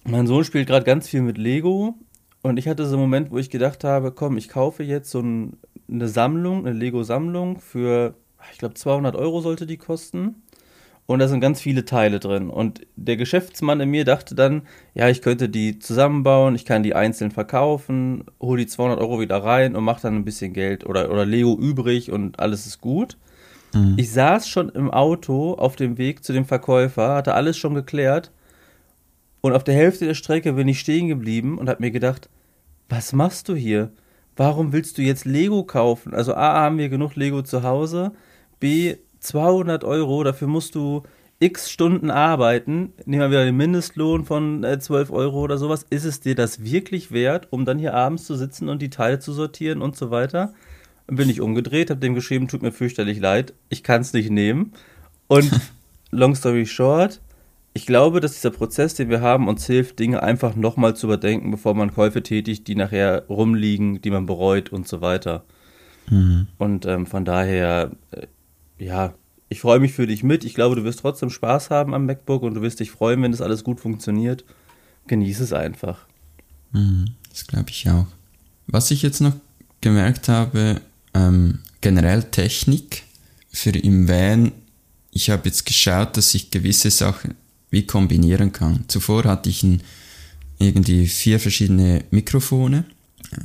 mein 0.03 0.27
Sohn 0.27 0.43
spielt 0.43 0.67
gerade 0.67 0.85
ganz 0.85 1.07
viel 1.07 1.21
mit 1.21 1.37
Lego 1.37 1.95
und 2.43 2.57
ich 2.57 2.67
hatte 2.67 2.85
so 2.85 2.95
einen 2.95 3.01
Moment, 3.01 3.31
wo 3.31 3.37
ich 3.37 3.49
gedacht 3.49 3.83
habe, 3.83 4.11
komm, 4.11 4.37
ich 4.37 4.49
kaufe 4.49 4.83
jetzt 4.83 5.11
so 5.11 5.19
ein, 5.19 5.57
eine 5.89 6.07
Sammlung, 6.07 6.65
eine 6.65 6.77
Lego-Sammlung 6.77 7.59
für, 7.59 8.15
ich 8.51 8.57
glaube 8.57 8.73
200 8.73 9.15
Euro 9.15 9.41
sollte 9.41 9.65
die 9.65 9.77
kosten. 9.77 10.35
Und 11.07 11.19
da 11.19 11.27
sind 11.27 11.41
ganz 11.41 11.59
viele 11.59 11.83
Teile 11.83 12.19
drin. 12.19 12.49
Und 12.49 12.81
der 12.95 13.17
Geschäftsmann 13.17 13.81
in 13.81 13.89
mir 13.89 14.05
dachte 14.05 14.33
dann, 14.33 14.61
ja, 14.93 15.09
ich 15.09 15.21
könnte 15.21 15.49
die 15.49 15.77
zusammenbauen, 15.77 16.55
ich 16.55 16.63
kann 16.63 16.83
die 16.83 16.95
einzeln 16.95 17.31
verkaufen, 17.31 18.23
hole 18.39 18.61
die 18.61 18.67
200 18.67 18.99
Euro 18.99 19.19
wieder 19.19 19.43
rein 19.43 19.75
und 19.75 19.83
mache 19.83 20.03
dann 20.03 20.15
ein 20.15 20.23
bisschen 20.23 20.53
Geld 20.53 20.85
oder, 20.85 21.11
oder 21.11 21.25
Lego 21.25 21.57
übrig 21.57 22.11
und 22.11 22.39
alles 22.39 22.65
ist 22.65 22.79
gut. 22.79 23.17
Mhm. 23.73 23.95
Ich 23.97 24.11
saß 24.11 24.47
schon 24.47 24.69
im 24.69 24.89
Auto 24.89 25.53
auf 25.55 25.75
dem 25.75 25.97
Weg 25.97 26.23
zu 26.23 26.31
dem 26.31 26.45
Verkäufer, 26.45 27.15
hatte 27.15 27.33
alles 27.33 27.57
schon 27.57 27.73
geklärt. 27.73 28.31
Und 29.41 29.53
auf 29.53 29.63
der 29.63 29.75
Hälfte 29.75 30.05
der 30.05 30.13
Strecke 30.13 30.53
bin 30.53 30.67
ich 30.67 30.79
stehen 30.79 31.07
geblieben 31.07 31.57
und 31.57 31.67
habe 31.67 31.81
mir 31.81 31.91
gedacht, 31.91 32.29
was 32.89 33.13
machst 33.13 33.49
du 33.49 33.55
hier? 33.55 33.91
Warum 34.35 34.71
willst 34.71 34.97
du 34.97 35.01
jetzt 35.01 35.25
Lego 35.25 35.63
kaufen? 35.63 36.13
Also 36.13 36.35
A, 36.35 36.61
haben 36.61 36.77
wir 36.77 36.89
genug 36.89 37.15
Lego 37.15 37.41
zu 37.41 37.63
Hause. 37.63 38.11
B, 38.59 38.95
200 39.19 39.83
Euro, 39.83 40.23
dafür 40.23 40.47
musst 40.47 40.75
du 40.75 41.03
x 41.41 41.71
Stunden 41.71 42.11
arbeiten, 42.11 42.93
nehmen 43.05 43.21
wir 43.21 43.31
wieder 43.31 43.45
den 43.45 43.57
Mindestlohn 43.57 44.25
von 44.25 44.63
äh, 44.63 44.79
12 44.79 45.09
Euro 45.11 45.41
oder 45.41 45.57
sowas, 45.57 45.87
ist 45.89 46.05
es 46.05 46.19
dir 46.19 46.35
das 46.35 46.63
wirklich 46.63 47.11
wert, 47.11 47.47
um 47.49 47.65
dann 47.65 47.79
hier 47.79 47.95
abends 47.95 48.25
zu 48.25 48.35
sitzen 48.35 48.69
und 48.69 48.79
die 48.79 48.91
Teile 48.91 49.17
zu 49.17 49.33
sortieren 49.33 49.81
und 49.81 49.97
so 49.97 50.11
weiter? 50.11 50.53
Dann 51.07 51.15
bin 51.15 51.31
ich 51.31 51.41
umgedreht, 51.41 51.89
habe 51.89 51.99
dem 51.99 52.13
geschrieben, 52.13 52.47
tut 52.47 52.61
mir 52.61 52.71
fürchterlich 52.71 53.19
leid, 53.19 53.55
ich 53.69 53.81
kann 53.81 54.01
es 54.01 54.13
nicht 54.13 54.29
nehmen. 54.29 54.73
Und 55.27 55.49
long 56.11 56.35
story 56.35 56.67
short, 56.67 57.21
ich 57.73 57.85
glaube, 57.85 58.19
dass 58.19 58.33
dieser 58.33 58.51
Prozess, 58.51 58.95
den 58.95 59.09
wir 59.09 59.21
haben, 59.21 59.47
uns 59.47 59.65
hilft, 59.65 59.99
Dinge 59.99 60.21
einfach 60.21 60.55
nochmal 60.55 60.95
zu 60.95 61.07
überdenken, 61.07 61.51
bevor 61.51 61.73
man 61.73 61.93
Käufe 61.93 62.21
tätigt, 62.21 62.67
die 62.67 62.75
nachher 62.75 63.25
rumliegen, 63.29 64.01
die 64.01 64.11
man 64.11 64.25
bereut 64.25 64.71
und 64.71 64.87
so 64.87 65.01
weiter. 65.01 65.45
Mhm. 66.09 66.47
Und 66.57 66.85
ähm, 66.85 67.05
von 67.05 67.23
daher, 67.23 67.91
äh, 68.11 68.27
ja, 68.77 69.13
ich 69.47 69.61
freue 69.61 69.79
mich 69.79 69.93
für 69.93 70.07
dich 70.07 70.23
mit. 70.23 70.43
Ich 70.43 70.53
glaube, 70.53 70.75
du 70.75 70.83
wirst 70.83 70.99
trotzdem 70.99 71.29
Spaß 71.29 71.69
haben 71.69 71.93
am 71.93 72.05
MacBook 72.05 72.43
und 72.43 72.55
du 72.55 72.61
wirst 72.61 72.79
dich 72.79 72.91
freuen, 72.91 73.21
wenn 73.21 73.31
das 73.31 73.41
alles 73.41 73.63
gut 73.63 73.79
funktioniert. 73.79 74.43
Genieß 75.07 75.39
es 75.39 75.53
einfach. 75.53 76.05
Mhm, 76.71 77.11
das 77.29 77.47
glaube 77.47 77.69
ich 77.69 77.89
auch. 77.89 78.07
Was 78.67 78.91
ich 78.91 79.01
jetzt 79.01 79.21
noch 79.21 79.33
gemerkt 79.79 80.27
habe, 80.29 80.81
ähm, 81.13 81.59
generell 81.81 82.23
Technik 82.23 83.03
für 83.51 83.71
im 83.71 84.07
Van. 84.07 84.51
Ich 85.11 85.29
habe 85.29 85.49
jetzt 85.49 85.65
geschaut, 85.65 86.15
dass 86.15 86.33
ich 86.33 86.51
gewisse 86.51 86.89
Sachen 86.89 87.35
wie 87.71 87.87
kombinieren 87.87 88.51
kann. 88.51 88.85
Zuvor 88.87 89.23
hatte 89.23 89.49
ich 89.49 89.63
ein, 89.63 89.81
irgendwie 90.59 91.07
vier 91.07 91.39
verschiedene 91.39 92.03
Mikrofone 92.11 92.85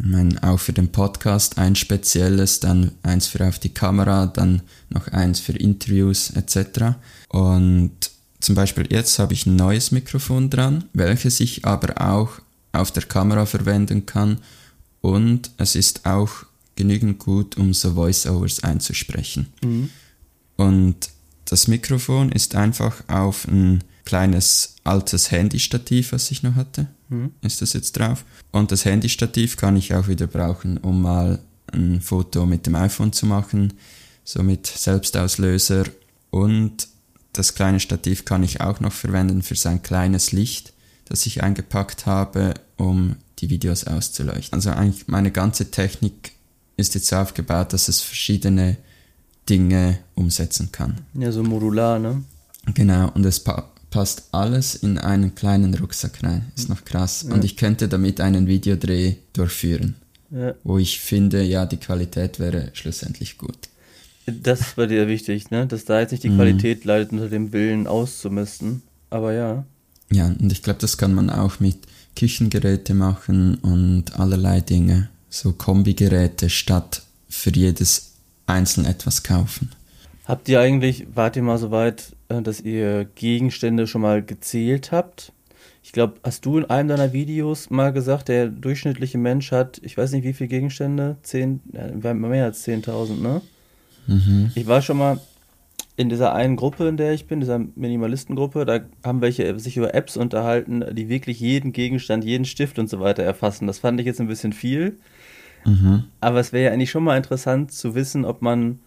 mein, 0.03 0.39
auch 0.43 0.59
für 0.59 0.73
den 0.73 0.91
Podcast 0.91 1.59
ein 1.59 1.77
spezielles, 1.77 2.61
dann 2.61 2.93
eins 3.03 3.27
für 3.27 3.47
auf 3.47 3.59
die 3.59 3.71
Kamera, 3.71 4.27
dann 4.27 4.63
noch 4.91 5.09
eins 5.09 5.41
für 5.41 5.53
Interviews 5.53 6.31
etc. 6.31 6.97
Und 7.29 7.93
zum 8.41 8.55
Beispiel 8.55 8.87
jetzt 8.91 9.19
habe 9.19 9.33
ich 9.33 9.47
ein 9.47 9.57
neues 9.57 9.93
Mikrofon 9.93 10.51
dran, 10.51 10.85
welches 10.93 11.41
ich 11.41 11.65
aber 11.65 12.01
auch 12.01 12.41
auf 12.73 12.91
der 12.91 13.05
Kamera 13.05 13.47
verwenden 13.47 14.07
kann 14.07 14.39
und 15.01 15.51
es 15.57 15.77
ist 15.77 16.05
auch 16.05 16.31
genügend 16.75 17.19
gut, 17.19 17.57
um 17.57 17.73
so 17.73 17.97
Voiceovers 17.97 18.63
einzusprechen. 18.63 19.47
Mhm. 19.63 19.91
Und 20.57 21.11
das 21.47 21.69
Mikrofon 21.69 22.33
ist 22.33 22.55
einfach 22.55 23.03
auf 23.09 23.47
ein 23.47 23.85
kleines 24.07 24.77
altes 24.85 25.31
Handystativ, 25.31 26.13
was 26.13 26.31
ich 26.31 26.43
noch 26.43 26.55
hatte. 26.55 26.87
Mhm. 27.11 27.33
Ist 27.43 27.61
das 27.61 27.75
jetzt 27.75 27.99
drauf? 27.99 28.25
Und 28.53 28.73
das 28.73 28.87
Handystativ 28.87 29.59
kann 29.59 29.77
ich 29.77 29.93
auch 29.95 30.09
wieder 30.09 30.27
brauchen, 30.27 30.79
um 30.79 31.03
mal 31.03 31.41
ein 31.73 32.01
Foto 32.01 32.47
mit 32.47 32.67
dem 32.67 32.77
iPhone 32.77 33.13
zu 33.13 33.27
machen, 33.27 33.75
so 34.25 34.43
mit 34.43 34.67
Selbstauslöser. 34.67 35.85
Und 36.31 36.89
das 37.33 37.55
kleine 37.55 37.81
Stativ 37.81 38.25
kann 38.25 38.43
ich 38.43 38.61
auch 38.63 38.81
noch 38.81 38.93
verwenden 38.93 39.43
für 39.43 39.57
sein 39.57 39.83
kleines 39.83 40.33
Licht, 40.33 40.73
das 41.05 41.27
ich 41.27 41.43
eingepackt 41.43 42.07
habe, 42.07 42.55
um 42.77 43.17
die 43.41 43.51
Videos 43.51 43.85
auszuleuchten. 43.85 44.57
Also 44.57 44.71
eigentlich 44.71 45.09
meine 45.09 45.33
ganze 45.33 45.71
Technik 45.71 46.33
ist 46.77 46.95
jetzt 46.95 47.13
aufgebaut, 47.13 47.73
dass 47.73 47.89
es 47.89 48.01
verschiedene 48.01 48.77
Dinge 49.49 49.99
umsetzen 50.15 50.71
kann. 50.73 51.01
Ja, 51.15 51.33
so 51.33 51.43
modular, 51.43 51.99
ne? 51.99 52.23
Genau, 52.75 53.11
und 53.11 53.25
es 53.25 53.41
passt 53.97 54.25
alles 54.31 54.75
in 54.75 54.99
einen 54.99 55.35
kleinen 55.35 55.73
Rucksack 55.73 56.23
rein. 56.23 56.53
Ist 56.55 56.69
noch 56.69 56.85
krass. 56.85 57.25
Ja. 57.27 57.33
Und 57.33 57.47
ich 57.47 57.57
könnte 57.57 57.89
damit 57.89 58.21
einen 58.21 58.47
Videodreh 58.47 59.15
durchführen, 59.33 59.95
ja. 60.31 60.55
wo 60.65 60.77
ich 60.77 61.01
finde, 61.01 61.43
ja, 61.43 61.65
die 61.65 61.79
Qualität 61.79 62.39
wäre 62.39 62.69
schlussendlich 62.75 63.39
gut. 63.39 63.57
Das 64.27 64.61
ist 64.61 64.77
bei 64.77 64.85
dir 64.85 65.09
wichtig, 65.09 65.51
ne? 65.51 65.67
Dass 65.67 65.87
da 65.87 65.99
jetzt 65.99 66.11
nicht 66.11 66.25
die 66.25 66.29
mhm. 66.29 66.37
Qualität 66.37 66.85
leidet 66.85 67.13
unter 67.13 67.31
dem 67.31 67.55
Willen 67.55 67.87
auszumisten. 67.87 68.83
Aber 69.09 69.33
ja. 69.33 69.65
Ja, 70.13 70.27
und 70.27 70.53
ich 70.53 70.63
glaube, 70.63 70.81
das 70.81 70.99
kann 70.99 71.15
man 71.15 71.31
auch 71.31 71.59
mit 71.59 71.79
Küchengeräte 72.17 72.93
machen 72.93 73.55
und 73.63 74.21
allerlei 74.21 74.61
Dinge. 74.61 75.09
So 75.31 75.53
Kombigeräte 75.53 76.51
statt 76.51 77.03
für 77.31 77.51
jedes 77.51 78.13
einzeln 78.45 78.85
etwas 78.85 79.23
kaufen. 79.23 79.71
Habt 80.27 80.49
ihr 80.49 80.61
eigentlich, 80.61 81.07
wart 81.15 81.37
ihr 81.37 81.43
mal 81.43 81.57
so 81.57 81.71
weit, 81.71 82.17
äh, 82.29 82.43
dass 82.43 82.61
ihr 82.61 83.05
Gegenstände 83.15 83.87
schon 83.87 84.03
mal 84.03 84.23
gezählt 84.23 84.91
habt? 84.91 85.33
Ich 85.85 85.93
glaube, 85.93 86.15
hast 86.25 86.45
du 86.45 86.59
in 86.59 86.65
einem 86.65 86.89
deiner 86.89 87.13
Videos 87.13 87.71
mal 87.71 87.93
gesagt, 87.93 88.27
der 88.27 88.49
durchschnittliche 88.49 89.19
Mensch 89.19 89.53
hat, 89.53 89.81
ich 89.85 89.97
weiß 89.97 90.11
nicht 90.13 90.25
wie 90.25 90.33
viele 90.33 90.49
Gegenstände, 90.49 91.17
zehn, 91.23 91.61
mehr 91.73 92.45
als 92.45 92.67
10.000, 92.67 93.23
ne? 93.23 93.41
Mhm. 94.09 94.51
Ich 94.57 94.67
war 94.67 94.83
schon 94.83 94.99
mal 94.99 95.21
in 95.97 96.09
dieser 96.09 96.35
einen 96.35 96.57
Gruppe, 96.57 96.89
in 96.89 96.97
der 96.97 97.13
ich 97.13 97.29
bin, 97.29 97.39
dieser 97.39 97.59
Minimalistengruppe, 97.59 98.65
da 98.65 98.81
haben 99.05 99.21
welche 99.21 99.59
sich 99.61 99.77
über 99.77 99.95
Apps 99.95 100.17
unterhalten, 100.17 100.85
die 100.93 101.09
wirklich 101.09 101.39
jeden 101.39 101.73
Gegenstand, 101.73 102.25
jeden 102.25 102.45
Stift 102.45 102.81
und 102.81 102.91
so 102.91 102.99
weiter 102.99 103.23
erfassen. 103.23 103.69
Das 103.69 103.79
fand 103.79 104.01
ich 104.01 104.07
jetzt 104.07 104.21
ein 104.21 104.29
bisschen 104.29 104.53
viel. 104.53 104.99
Mhm. 105.65 106.05
Aber 106.21 106.41
es 106.41 106.53
wäre 106.53 106.67
ja 106.67 106.73
eigentlich 106.73 106.91
schon 106.91 107.05
mal 107.05 107.17
interessant 107.17 107.71
zu 107.71 107.95
wissen, 107.95 108.25
ob 108.25 108.43
man 108.43 108.81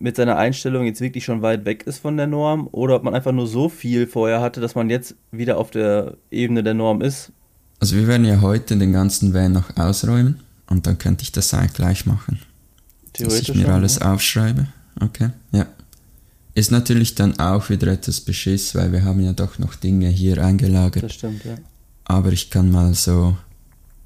mit 0.00 0.16
seiner 0.16 0.36
Einstellung 0.36 0.86
jetzt 0.86 1.00
wirklich 1.00 1.24
schon 1.24 1.42
weit 1.42 1.64
weg 1.66 1.84
ist 1.86 1.98
von 1.98 2.16
der 2.16 2.26
Norm 2.26 2.68
oder 2.72 2.96
ob 2.96 3.04
man 3.04 3.14
einfach 3.14 3.32
nur 3.32 3.46
so 3.46 3.68
viel 3.68 4.06
vorher 4.06 4.40
hatte, 4.40 4.60
dass 4.60 4.74
man 4.74 4.88
jetzt 4.88 5.14
wieder 5.30 5.58
auf 5.58 5.70
der 5.70 6.16
Ebene 6.30 6.62
der 6.62 6.74
Norm 6.74 7.02
ist. 7.02 7.32
Also 7.78 7.96
wir 7.96 8.06
werden 8.06 8.24
ja 8.24 8.40
heute 8.40 8.76
den 8.76 8.92
ganzen 8.92 9.34
Van 9.34 9.52
noch 9.52 9.76
ausräumen 9.76 10.40
und 10.68 10.86
dann 10.86 10.98
könnte 10.98 11.22
ich 11.22 11.32
das 11.32 11.52
eigentlich 11.52 11.74
gleich 11.74 12.06
machen. 12.06 12.40
Theoretisch 13.12 13.48
dass 13.48 13.48
ich 13.50 13.54
mir 13.56 13.66
schon, 13.66 13.74
alles 13.74 13.98
ja. 13.98 14.12
aufschreibe. 14.12 14.66
Okay, 15.00 15.30
ja. 15.52 15.66
Ist 16.54 16.70
natürlich 16.70 17.14
dann 17.14 17.38
auch 17.38 17.68
wieder 17.68 17.88
etwas 17.88 18.20
Beschiss, 18.20 18.74
weil 18.74 18.92
wir 18.92 19.04
haben 19.04 19.20
ja 19.20 19.32
doch 19.32 19.58
noch 19.58 19.74
Dinge 19.74 20.08
hier 20.08 20.42
eingelagert. 20.42 21.04
Das 21.04 21.14
stimmt, 21.14 21.44
ja. 21.44 21.56
Aber 22.04 22.32
ich 22.32 22.50
kann 22.50 22.70
mal 22.70 22.94
so 22.94 23.36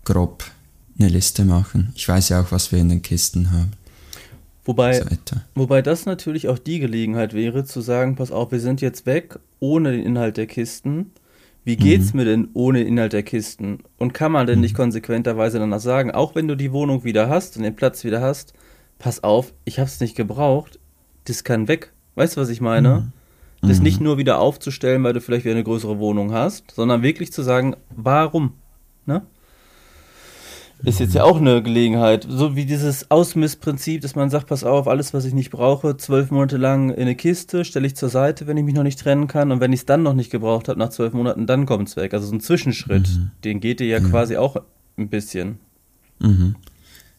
grob 0.05 0.45
eine 0.99 1.09
Liste 1.09 1.45
machen. 1.45 1.93
Ich 1.95 2.09
weiß 2.09 2.29
ja 2.31 2.41
auch, 2.41 2.53
was 2.53 2.71
wir 2.71 2.79
in 2.79 2.89
den 2.89 3.03
Kisten 3.03 3.51
haben. 3.51 3.73
Wobei, 4.65 4.95
so 4.95 5.07
wobei 5.55 5.83
das 5.83 6.07
natürlich 6.07 6.49
auch 6.49 6.59
die 6.59 6.79
Gelegenheit 6.79 7.35
wäre, 7.35 7.65
zu 7.65 7.81
sagen, 7.81 8.17
pass 8.17 8.33
auf, 8.33 8.51
wir 8.51 8.61
sind 8.61 8.81
jetzt 8.81 9.05
weg 9.05 9.39
ohne 9.61 9.93
den 9.93 10.03
Inhalt 10.03 10.37
der 10.37 10.47
Kisten. 10.47 11.13
Wie 11.65 11.77
geht's 11.77 12.13
mhm. 12.13 12.19
mir 12.19 12.25
denn 12.25 12.49
ohne 12.55 12.83
Inhalt 12.83 13.13
der 13.13 13.23
Kisten? 13.23 13.81
Und 13.99 14.15
kann 14.15 14.33
man 14.33 14.47
denn 14.47 14.57
mhm. 14.57 14.63
nicht 14.63 14.75
konsequenterweise 14.75 15.59
danach 15.59 15.81
sagen, 15.81 16.11
auch 16.11 16.35
wenn 16.35 16.49
du 16.49 16.57
die 16.57 16.73
Wohnung 16.73 17.05
wieder 17.05 17.29
hast 17.29 17.57
und 17.57 17.63
den 17.63 17.77
Platz 17.77 18.05
wieder 18.05 18.21
hast, 18.21 18.55
pass 18.99 19.23
auf, 19.23 19.53
ich 19.65 19.79
hab's 19.79 20.01
nicht 20.01 20.17
gebraucht, 20.17 20.79
das 21.25 21.45
kann 21.45 21.69
weg. 21.69 21.93
Weißt 22.15 22.37
du, 22.37 22.41
was 22.41 22.49
ich 22.49 22.61
meine? 22.61 23.11
Mhm. 23.63 23.69
Das 23.69 23.81
nicht 23.81 24.01
mhm. 24.01 24.05
nur 24.05 24.19
wieder 24.19 24.39
aufzustellen, 24.39 25.03
weil 25.05 25.15
du 25.15 25.21
vielleicht 25.21 25.45
wieder 25.45 25.55
eine 25.55 25.65
größere 25.65 25.99
Wohnung 25.99 26.33
hast, 26.33 26.71
sondern 26.71 27.03
wirklich 27.03 27.33
zu 27.33 27.43
sagen, 27.43 27.77
warum? 27.91 28.55
Ne? 29.07 29.23
Ist 30.85 31.01
jetzt 31.01 31.15
ja 31.15 31.25
auch 31.25 31.39
eine 31.39 31.63
Gelegenheit. 31.63 32.27
So 32.29 32.57
wie 32.57 32.67
dieses 32.67 33.11
Ausmissprinzip, 33.11 34.03
dass 34.03 34.15
man 34.15 34.31
sagt, 34.31 34.49
pass 34.49 34.65
auf, 34.65 34.87
alles, 34.87 35.15
was 35.15 35.25
ich 35.25 35.35
nicht 35.35 35.51
brauche, 35.51 35.97
zwölf 35.97 36.31
Monate 36.31 36.57
lang 36.57 36.91
in 36.91 37.03
eine 37.03 37.15
Kiste, 37.15 37.65
stelle 37.65 37.87
ich 37.87 37.97
zur 37.97 38.09
Seite, 38.09 38.47
wenn 38.47 38.57
ich 38.57 38.65
mich 38.65 38.75
noch 38.75 38.83
nicht 38.83 38.99
trennen 38.99 39.27
kann. 39.27 39.51
Und 39.51 39.61
wenn 39.61 39.73
ich 39.73 39.81
es 39.81 39.87
dann 39.87 40.03
noch 40.03 40.15
nicht 40.15 40.31
gebraucht 40.31 40.69
habe, 40.69 40.79
nach 40.79 40.91
zwölf 40.91 41.13
Monaten, 41.13 41.47
dann 41.47 41.67
kommt 41.67 41.89
es 41.89 41.97
weg. 41.97 42.13
Also 42.15 42.27
so 42.27 42.35
ein 42.35 42.41
Zwischenschritt, 42.41 43.09
mhm. 43.09 43.31
den 43.45 43.61
geht 43.61 43.81
dir 43.81 43.87
ja, 43.87 43.99
ja, 43.99 44.09
quasi 44.09 44.37
auch 44.37 44.57
ein 44.97 45.09
bisschen. 45.09 45.59
Mhm. 46.21 46.57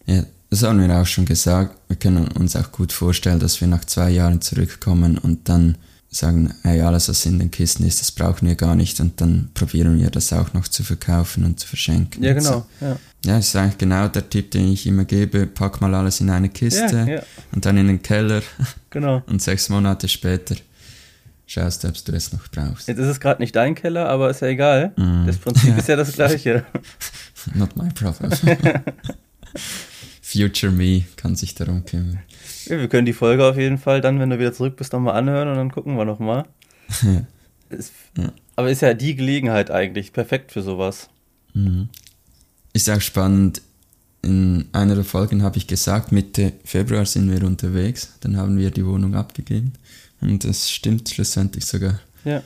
Ja, 0.05 0.23
das 0.49 0.63
haben 0.63 0.79
wir 0.79 1.01
auch 1.01 1.05
schon 1.05 1.25
gesagt. 1.25 1.75
Wir 1.87 1.97
können 1.97 2.27
uns 2.27 2.55
auch 2.55 2.71
gut 2.71 2.91
vorstellen, 2.91 3.39
dass 3.39 3.59
wir 3.61 3.67
nach 3.67 3.85
zwei 3.85 4.09
Jahren 4.11 4.41
zurückkommen 4.41 5.17
und 5.17 5.49
dann 5.49 5.77
sagen, 6.15 6.53
hey, 6.63 6.81
alles 6.81 7.09
was 7.09 7.25
in 7.25 7.39
den 7.39 7.51
Kisten 7.51 7.85
ist, 7.85 7.99
das 7.99 8.11
brauchen 8.11 8.47
wir 8.47 8.55
gar 8.55 8.75
nicht 8.75 8.99
und 8.99 9.19
dann 9.19 9.49
probieren 9.53 9.99
wir 9.99 10.09
das 10.09 10.31
auch 10.33 10.53
noch 10.53 10.67
zu 10.67 10.83
verkaufen 10.83 11.43
und 11.43 11.59
zu 11.59 11.67
verschenken. 11.67 12.23
Ja, 12.23 12.33
genau. 12.33 12.65
So. 12.79 12.85
Ja. 12.85 12.97
ja, 13.25 13.37
ist 13.37 13.55
eigentlich 13.55 13.77
genau 13.77 14.07
der 14.07 14.29
Tipp, 14.29 14.51
den 14.51 14.71
ich 14.71 14.87
immer 14.87 15.05
gebe, 15.05 15.45
pack 15.45 15.81
mal 15.81 15.93
alles 15.93 16.21
in 16.21 16.29
eine 16.29 16.49
Kiste 16.49 17.05
ja, 17.07 17.15
ja. 17.15 17.23
und 17.53 17.65
dann 17.65 17.77
in 17.77 17.87
den 17.87 18.01
Keller. 18.01 18.41
Genau. 18.91 19.21
Und 19.27 19.41
sechs 19.41 19.67
Monate 19.67 20.07
später 20.07 20.55
schaust 21.45 21.83
du, 21.83 21.89
ob 21.89 22.05
du 22.05 22.13
es 22.13 22.31
noch 22.31 22.47
brauchst. 22.49 22.87
Jetzt 22.87 22.97
ist 22.97 23.07
es 23.07 23.19
gerade 23.19 23.41
nicht 23.41 23.53
dein 23.53 23.75
Keller, 23.75 24.07
aber 24.07 24.29
ist 24.29 24.41
ja 24.41 24.47
egal. 24.47 24.93
Mm. 24.95 25.25
Das 25.25 25.37
Prinzip 25.37 25.77
ist 25.77 25.89
ja 25.89 25.97
das 25.97 26.11
gleiche. 26.13 26.63
Not 27.53 27.75
my 27.75 27.89
problem. 27.89 28.31
Future 30.21 30.71
Me 30.71 31.03
kann 31.17 31.35
sich 31.35 31.53
darum 31.55 31.83
kümmern. 31.85 32.19
Ja, 32.65 32.79
wir 32.79 32.87
können 32.87 33.05
die 33.05 33.13
Folge 33.13 33.45
auf 33.45 33.57
jeden 33.57 33.77
Fall 33.77 34.01
dann, 34.01 34.19
wenn 34.19 34.29
du 34.29 34.39
wieder 34.39 34.53
zurück 34.53 34.75
bist, 34.77 34.93
nochmal 34.93 35.15
anhören 35.15 35.47
und 35.47 35.55
dann 35.55 35.71
gucken 35.71 35.97
wir 35.97 36.05
nochmal. 36.05 36.45
ist, 37.69 37.93
ja. 38.17 38.31
Aber 38.55 38.69
ist 38.69 38.81
ja 38.81 38.93
die 38.93 39.15
Gelegenheit 39.15 39.71
eigentlich 39.71 40.13
perfekt 40.13 40.51
für 40.51 40.61
sowas. 40.61 41.09
Mhm. 41.53 41.89
Ist 42.73 42.89
auch 42.89 43.01
spannend. 43.01 43.61
In 44.21 44.65
einer 44.71 44.95
der 44.95 45.03
Folgen 45.03 45.43
habe 45.43 45.57
ich 45.57 45.67
gesagt, 45.67 46.11
Mitte 46.11 46.53
Februar 46.63 47.05
sind 47.05 47.31
wir 47.31 47.45
unterwegs. 47.45 48.13
Dann 48.21 48.37
haben 48.37 48.57
wir 48.57 48.71
die 48.71 48.85
Wohnung 48.85 49.13
abgegeben. 49.15 49.73
Und 50.21 50.43
das 50.43 50.71
stimmt 50.71 51.09
schlussendlich 51.09 51.65
sogar. 51.65 51.99
Ja. 52.23 52.41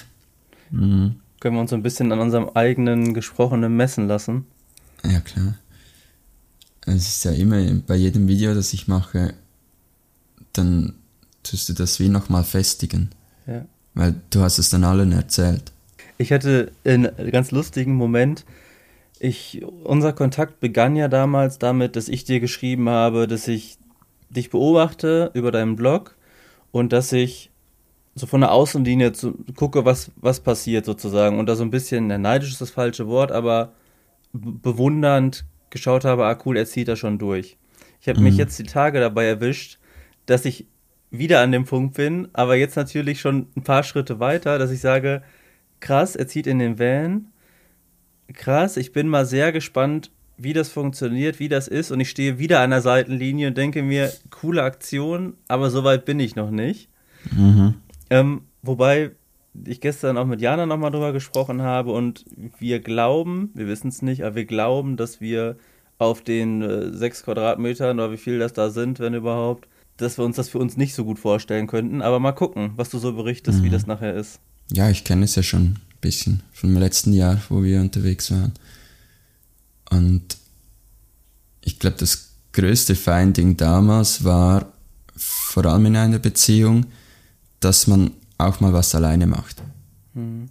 mhm. 0.70 1.16
Können 1.40 1.56
wir 1.56 1.60
uns 1.62 1.72
ein 1.72 1.82
bisschen 1.82 2.12
an 2.12 2.20
unserem 2.20 2.50
eigenen 2.50 3.14
Gesprochenen 3.14 3.74
messen 3.74 4.08
lassen? 4.08 4.44
Ja, 5.04 5.20
klar 5.20 5.54
es 6.86 7.08
ist 7.08 7.24
ja 7.24 7.32
immer 7.32 7.62
bei 7.86 7.96
jedem 7.96 8.28
Video, 8.28 8.54
das 8.54 8.72
ich 8.72 8.88
mache, 8.88 9.34
dann 10.52 10.94
tust 11.42 11.68
du 11.68 11.72
das 11.72 12.00
wie 12.00 12.08
nochmal 12.08 12.44
festigen. 12.44 13.10
Ja. 13.46 13.64
Weil 13.94 14.14
du 14.30 14.40
hast 14.40 14.58
es 14.58 14.70
dann 14.70 14.84
allen 14.84 15.12
erzählt. 15.12 15.72
Ich 16.18 16.32
hatte 16.32 16.70
einen 16.84 17.10
ganz 17.30 17.50
lustigen 17.50 17.94
Moment. 17.94 18.44
Ich, 19.18 19.62
unser 19.84 20.12
Kontakt 20.12 20.60
begann 20.60 20.96
ja 20.96 21.08
damals 21.08 21.58
damit, 21.58 21.96
dass 21.96 22.08
ich 22.08 22.24
dir 22.24 22.40
geschrieben 22.40 22.88
habe, 22.88 23.26
dass 23.26 23.48
ich 23.48 23.78
dich 24.30 24.50
beobachte 24.50 25.30
über 25.34 25.50
deinen 25.50 25.76
Blog 25.76 26.16
und 26.72 26.92
dass 26.92 27.12
ich 27.12 27.50
so 28.14 28.26
von 28.26 28.40
der 28.40 28.52
Außenlinie 28.52 29.12
zu, 29.12 29.34
gucke, 29.56 29.84
was, 29.84 30.10
was 30.16 30.40
passiert 30.40 30.84
sozusagen. 30.84 31.38
Und 31.38 31.46
da 31.46 31.56
so 31.56 31.62
ein 31.62 31.70
bisschen, 31.70 32.06
neidisch 32.06 32.50
ist 32.50 32.60
das 32.60 32.70
falsche 32.70 33.06
Wort, 33.08 33.32
aber 33.32 33.72
bewundernd 34.32 35.44
geschaut 35.70 36.04
habe, 36.04 36.26
ah 36.26 36.38
cool, 36.44 36.56
er 36.56 36.66
zieht 36.66 36.88
da 36.88 36.96
schon 36.96 37.18
durch. 37.18 37.56
Ich 38.00 38.08
habe 38.08 38.18
mhm. 38.18 38.26
mich 38.26 38.36
jetzt 38.36 38.58
die 38.58 38.64
Tage 38.64 39.00
dabei 39.00 39.26
erwischt, 39.26 39.78
dass 40.26 40.44
ich 40.44 40.66
wieder 41.10 41.40
an 41.40 41.52
dem 41.52 41.64
Punkt 41.64 41.94
bin, 41.94 42.28
aber 42.32 42.56
jetzt 42.56 42.76
natürlich 42.76 43.20
schon 43.20 43.48
ein 43.56 43.62
paar 43.62 43.82
Schritte 43.82 44.20
weiter, 44.20 44.58
dass 44.58 44.70
ich 44.70 44.80
sage, 44.80 45.22
krass, 45.80 46.16
er 46.16 46.28
zieht 46.28 46.46
in 46.46 46.58
den 46.58 46.78
Van. 46.78 47.26
Krass, 48.32 48.76
ich 48.76 48.92
bin 48.92 49.08
mal 49.08 49.26
sehr 49.26 49.50
gespannt, 49.50 50.10
wie 50.36 50.52
das 50.52 50.70
funktioniert, 50.70 51.38
wie 51.38 51.48
das 51.48 51.68
ist 51.68 51.90
und 51.90 52.00
ich 52.00 52.10
stehe 52.10 52.38
wieder 52.38 52.60
an 52.60 52.70
der 52.70 52.80
Seitenlinie 52.80 53.48
und 53.48 53.58
denke 53.58 53.82
mir, 53.82 54.12
coole 54.30 54.62
Aktion, 54.62 55.34
aber 55.48 55.70
so 55.70 55.84
weit 55.84 56.04
bin 56.04 56.20
ich 56.20 56.36
noch 56.36 56.50
nicht. 56.50 56.88
Mhm. 57.32 57.74
Ähm, 58.08 58.42
wobei 58.62 59.10
ich 59.66 59.80
gestern 59.80 60.16
auch 60.16 60.26
mit 60.26 60.40
Jana 60.40 60.66
nochmal 60.66 60.90
drüber 60.90 61.12
gesprochen 61.12 61.62
habe 61.62 61.92
und 61.92 62.24
wir 62.58 62.80
glauben, 62.80 63.50
wir 63.54 63.66
wissen 63.66 63.88
es 63.88 64.02
nicht, 64.02 64.24
aber 64.24 64.36
wir 64.36 64.44
glauben, 64.44 64.96
dass 64.96 65.20
wir 65.20 65.56
auf 65.98 66.22
den 66.22 66.62
äh, 66.62 66.92
sechs 66.92 67.24
Quadratmetern 67.24 67.98
oder 67.98 68.12
wie 68.12 68.16
viel 68.16 68.38
das 68.38 68.52
da 68.52 68.70
sind, 68.70 69.00
wenn 69.00 69.14
überhaupt, 69.14 69.68
dass 69.96 70.18
wir 70.18 70.24
uns 70.24 70.36
das 70.36 70.48
für 70.48 70.58
uns 70.58 70.76
nicht 70.76 70.94
so 70.94 71.04
gut 71.04 71.18
vorstellen 71.18 71.66
könnten. 71.66 72.00
Aber 72.00 72.20
mal 72.20 72.32
gucken, 72.32 72.72
was 72.76 72.88
du 72.88 72.98
so 72.98 73.12
berichtest, 73.12 73.58
mhm. 73.58 73.64
wie 73.64 73.70
das 73.70 73.86
nachher 73.86 74.14
ist. 74.14 74.40
Ja, 74.72 74.88
ich 74.88 75.04
kenne 75.04 75.24
es 75.24 75.34
ja 75.34 75.42
schon 75.42 75.62
ein 75.62 75.80
bisschen 76.00 76.42
vom 76.52 76.74
letzten 76.76 77.12
Jahr, 77.12 77.40
wo 77.48 77.62
wir 77.62 77.80
unterwegs 77.80 78.30
waren. 78.30 78.52
Und 79.90 80.38
ich 81.60 81.78
glaube, 81.78 81.96
das 81.98 82.30
größte 82.52 82.94
Finding 82.94 83.56
damals 83.56 84.24
war, 84.24 84.72
vor 85.16 85.66
allem 85.66 85.86
in 85.86 85.96
einer 85.96 86.18
Beziehung, 86.18 86.86
dass 87.58 87.86
man 87.86 88.12
auch 88.46 88.60
mal 88.60 88.72
was 88.72 88.94
alleine 88.94 89.26
macht. 89.26 89.62
Mhm. 90.14 90.48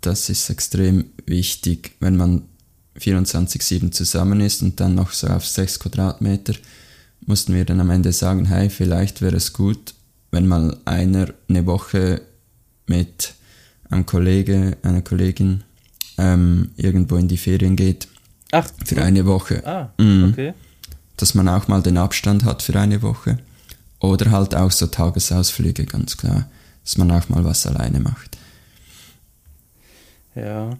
Das 0.00 0.28
ist 0.28 0.50
extrem 0.50 1.06
wichtig, 1.26 1.92
wenn 2.00 2.16
man 2.16 2.42
24-7 2.98 3.90
zusammen 3.90 4.40
ist 4.40 4.62
und 4.62 4.78
dann 4.80 4.94
noch 4.94 5.12
so 5.12 5.26
auf 5.28 5.46
6 5.46 5.80
Quadratmeter, 5.80 6.54
mussten 7.26 7.54
wir 7.54 7.64
dann 7.64 7.80
am 7.80 7.90
Ende 7.90 8.12
sagen, 8.12 8.44
hey, 8.44 8.68
vielleicht 8.68 9.22
wäre 9.22 9.36
es 9.36 9.52
gut, 9.52 9.94
wenn 10.30 10.46
mal 10.46 10.76
einer 10.84 11.32
eine 11.48 11.66
Woche 11.66 12.20
mit 12.86 13.34
einem 13.88 14.04
Kollege, 14.04 14.76
einer 14.82 15.02
Kollegin 15.02 15.64
ähm, 16.18 16.70
irgendwo 16.76 17.16
in 17.16 17.28
die 17.28 17.38
Ferien 17.38 17.76
geht. 17.76 18.08
Ach. 18.52 18.68
Für 18.84 19.02
eine 19.02 19.24
Woche. 19.26 19.66
Ah, 19.66 19.92
mhm. 19.98 20.30
okay. 20.30 20.54
Dass 21.16 21.34
man 21.34 21.48
auch 21.48 21.68
mal 21.68 21.82
den 21.82 21.96
Abstand 21.96 22.44
hat 22.44 22.62
für 22.62 22.78
eine 22.78 23.00
Woche. 23.02 23.38
Oder 24.00 24.30
halt 24.30 24.54
auch 24.54 24.70
so 24.70 24.86
Tagesausflüge, 24.86 25.86
ganz 25.86 26.16
klar 26.16 26.46
dass 26.84 26.96
man 26.98 27.10
auch 27.10 27.28
mal 27.28 27.44
was 27.44 27.66
alleine 27.66 28.00
macht. 28.00 28.38
Ja, 30.34 30.70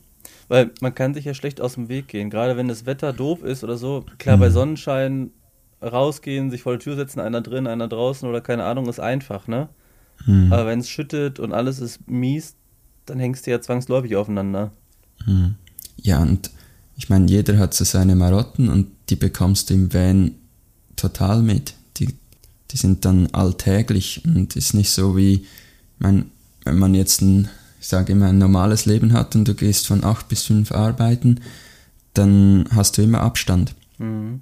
weil 0.48 0.70
man 0.80 0.94
kann 0.94 1.14
sich 1.14 1.24
ja 1.24 1.34
schlecht 1.34 1.60
aus 1.60 1.74
dem 1.74 1.88
Weg 1.88 2.08
gehen, 2.08 2.30
gerade 2.30 2.56
wenn 2.56 2.68
das 2.68 2.86
Wetter 2.86 3.12
doof 3.12 3.42
ist 3.42 3.64
oder 3.64 3.76
so. 3.76 4.04
Klar, 4.18 4.36
mhm. 4.36 4.40
bei 4.40 4.50
Sonnenschein 4.50 5.30
rausgehen, 5.82 6.50
sich 6.50 6.62
vor 6.62 6.76
die 6.76 6.84
Tür 6.84 6.96
setzen, 6.96 7.20
einer 7.20 7.40
drin, 7.40 7.66
einer 7.66 7.88
draußen 7.88 8.28
oder 8.28 8.40
keine 8.40 8.64
Ahnung, 8.64 8.88
ist 8.88 9.00
einfach, 9.00 9.48
ne? 9.48 9.68
Mhm. 10.26 10.52
Aber 10.52 10.66
wenn 10.66 10.80
es 10.80 10.88
schüttet 10.88 11.40
und 11.40 11.52
alles 11.52 11.80
ist 11.80 12.08
mies, 12.08 12.54
dann 13.06 13.18
hängst 13.18 13.46
du 13.46 13.50
ja 13.50 13.60
zwangsläufig 13.60 14.16
aufeinander. 14.16 14.72
Mhm. 15.26 15.56
Ja, 15.96 16.20
und 16.20 16.50
ich 16.96 17.08
meine, 17.08 17.26
jeder 17.26 17.58
hat 17.58 17.74
so 17.74 17.84
seine 17.84 18.14
Marotten 18.14 18.68
und 18.68 18.88
die 19.08 19.16
bekommst 19.16 19.70
du 19.70 19.74
im 19.74 19.92
Van 19.92 20.32
total 20.96 21.42
mit. 21.42 21.74
Die, 21.96 22.14
die 22.70 22.76
sind 22.76 23.04
dann 23.04 23.28
alltäglich 23.32 24.22
und 24.24 24.56
ist 24.56 24.74
nicht 24.74 24.90
so 24.90 25.16
wie, 25.16 25.46
meine, 25.98 26.26
wenn 26.64 26.78
man 26.78 26.94
jetzt 26.94 27.22
ein, 27.22 27.48
ich 27.80 27.88
sage 27.88 28.12
immer, 28.12 28.28
ein 28.28 28.38
normales 28.38 28.86
Leben 28.86 29.12
hat 29.12 29.36
und 29.36 29.46
du 29.46 29.54
gehst 29.54 29.86
von 29.86 30.04
acht 30.04 30.28
bis 30.28 30.42
fünf 30.42 30.72
arbeiten, 30.72 31.40
dann 32.14 32.64
hast 32.70 32.96
du 32.96 33.02
immer 33.02 33.20
Abstand. 33.20 33.74
Mhm. 33.98 34.40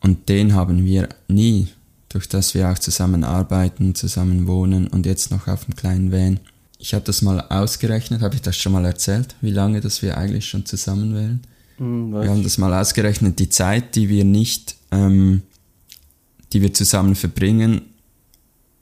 Und 0.00 0.28
den 0.28 0.54
haben 0.54 0.84
wir 0.84 1.08
nie, 1.28 1.68
durch 2.08 2.28
das 2.28 2.54
wir 2.54 2.70
auch 2.70 2.78
zusammen 2.78 3.24
arbeiten, 3.24 3.94
zusammen 3.94 4.46
wohnen 4.46 4.88
und 4.88 5.06
jetzt 5.06 5.30
noch 5.30 5.46
auf 5.46 5.64
dem 5.64 5.76
kleinen 5.76 6.10
Van. 6.10 6.40
Ich 6.78 6.94
habe 6.94 7.04
das 7.04 7.22
mal 7.22 7.40
ausgerechnet, 7.40 8.22
habe 8.22 8.34
ich 8.34 8.42
das 8.42 8.56
schon 8.56 8.72
mal 8.72 8.84
erzählt, 8.84 9.36
wie 9.40 9.52
lange 9.52 9.80
das 9.80 10.02
wir 10.02 10.18
eigentlich 10.18 10.46
schon 10.48 10.66
zusammen 10.66 11.14
wären. 11.14 11.40
Mhm, 11.78 12.12
wir 12.12 12.28
haben 12.28 12.42
das 12.42 12.58
mal 12.58 12.74
ausgerechnet, 12.74 13.38
die 13.38 13.48
Zeit, 13.48 13.94
die 13.94 14.08
wir 14.08 14.24
nicht, 14.24 14.76
ähm, 14.90 15.42
die 16.52 16.60
wir 16.60 16.74
zusammen 16.74 17.14
verbringen, 17.14 17.82